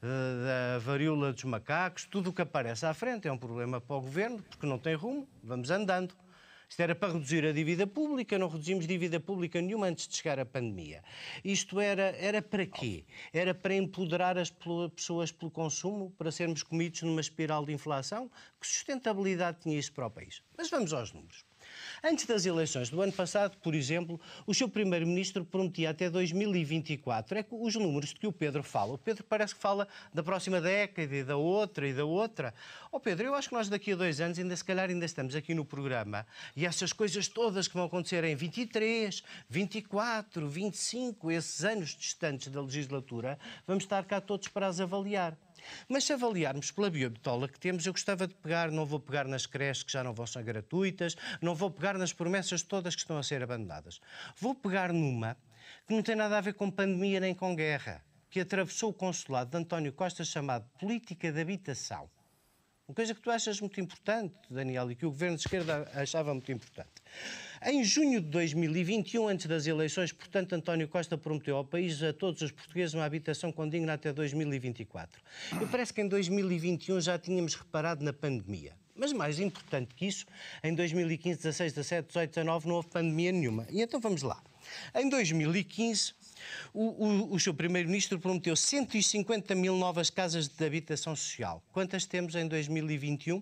[0.00, 4.00] da varíola dos macacos, tudo o que aparece à frente é um problema para o
[4.00, 6.14] governo, porque não tem rumo, vamos andando.
[6.72, 10.38] Isto era para reduzir a dívida pública, não reduzimos dívida pública nenhuma antes de chegar
[10.38, 11.04] à pandemia.
[11.44, 13.04] Isto era, era para quê?
[13.30, 14.50] Era para empoderar as
[14.96, 18.30] pessoas pelo consumo, para sermos comidos numa espiral de inflação?
[18.58, 20.42] Que sustentabilidade tinha isso para o país?
[20.56, 21.44] Mas vamos aos números.
[22.04, 27.38] Antes das eleições do ano passado, por exemplo, o seu primeiro-ministro prometia até 2024.
[27.38, 30.20] É que os números de que o Pedro fala, o Pedro parece que fala da
[30.20, 32.52] próxima década e da outra e da outra.
[32.90, 35.04] Ó oh, Pedro, eu acho que nós daqui a dois anos, ainda se calhar ainda
[35.04, 36.26] estamos aqui no programa
[36.56, 42.60] e essas coisas todas que vão acontecer em 23, 24, 25, esses anos distantes da
[42.60, 45.38] legislatura, vamos estar cá todos para as avaliar.
[45.88, 49.46] Mas se avaliarmos pela biobitola que temos, eu gostava de pegar, não vou pegar nas
[49.46, 53.18] creches que já não vão ser gratuitas, não vou pegar nas promessas todas que estão
[53.18, 54.00] a ser abandonadas.
[54.36, 55.36] Vou pegar numa
[55.86, 59.50] que não tem nada a ver com pandemia nem com guerra, que atravessou o consulado
[59.50, 62.08] de António Costa chamado Política de Habitação.
[62.88, 66.34] Uma coisa que tu achas muito importante, Daniel, e que o governo de esquerda achava
[66.34, 66.90] muito importante.
[67.64, 72.42] Em junho de 2021, antes das eleições, portanto, António Costa prometeu ao país, a todos
[72.42, 75.22] os portugueses, uma habitação condigna até 2024.
[75.62, 78.74] E parece que em 2021 já tínhamos reparado na pandemia.
[78.96, 80.26] Mas mais importante que isso,
[80.64, 83.64] em 2015, 16, 17, 18, 19 não houve pandemia nenhuma.
[83.70, 84.42] E então vamos lá.
[84.92, 86.14] Em 2015,
[86.74, 91.62] o, o, o seu Primeiro-Ministro prometeu 150 mil novas casas de habitação social.
[91.72, 93.40] Quantas temos em 2021?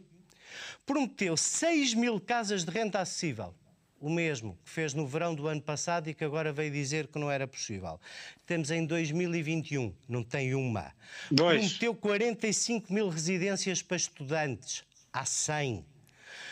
[0.84, 3.54] Prometeu 6 mil casas de renda acessível
[4.00, 7.18] o mesmo que fez no verão do ano passado e que agora veio dizer que
[7.18, 8.00] não era possível.
[8.46, 10.92] Temos em 2021, não tem uma.
[11.30, 11.60] Dois.
[11.60, 14.84] Prometeu 45 mil residências para estudantes.
[15.12, 15.84] Há 100.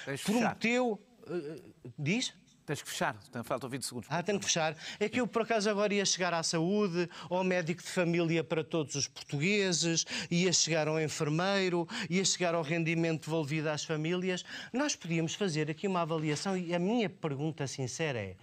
[0.05, 1.01] Deixe Prometeu.
[1.27, 1.63] Uh,
[1.99, 2.35] diz?
[2.69, 4.09] Tens que fechar, falta 20 segundos.
[4.13, 4.77] Ah, tenho que fechar.
[5.01, 8.63] É que eu, por acaso, agora ia chegar à saúde, ao médico de família para
[8.63, 14.45] todos os portugueses, ia chegar ao enfermeiro, ia chegar ao rendimento devolvido às famílias.
[14.71, 18.37] Nós podíamos fazer aqui uma avaliação e a minha pergunta sincera é: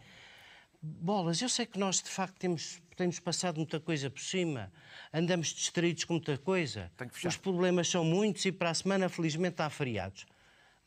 [0.82, 4.74] bolas, eu sei que nós de facto temos, temos passado muita coisa por cima,
[5.14, 6.92] andamos distraídos com muita coisa,
[7.24, 10.26] os problemas são muitos e para a semana, felizmente, há feriados.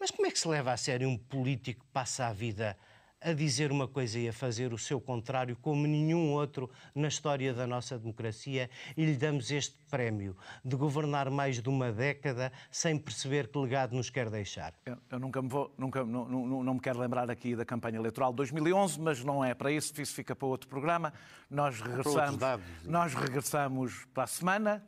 [0.00, 2.76] Mas como é que se leva a sério um político que passa a vida
[3.20, 7.52] a dizer uma coisa e a fazer o seu contrário, como nenhum outro na história
[7.52, 12.96] da nossa democracia, e lhe damos este prémio de governar mais de uma década sem
[12.98, 14.72] perceber que legado nos quer deixar.
[14.86, 17.98] Eu, eu nunca me vou, nunca, não, não, não, me quero lembrar aqui da campanha
[17.98, 21.12] eleitoral de 2011, mas não é para isso, isso fica para outro programa.
[21.50, 22.40] Nós regressamos,
[22.84, 24.84] nós regressamos para a semana.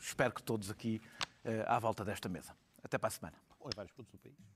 [0.00, 1.00] Espero que todos aqui
[1.44, 2.54] uh, à volta desta mesa.
[2.82, 3.36] Até para a semana.
[3.60, 4.55] Oi, vários pontos do país.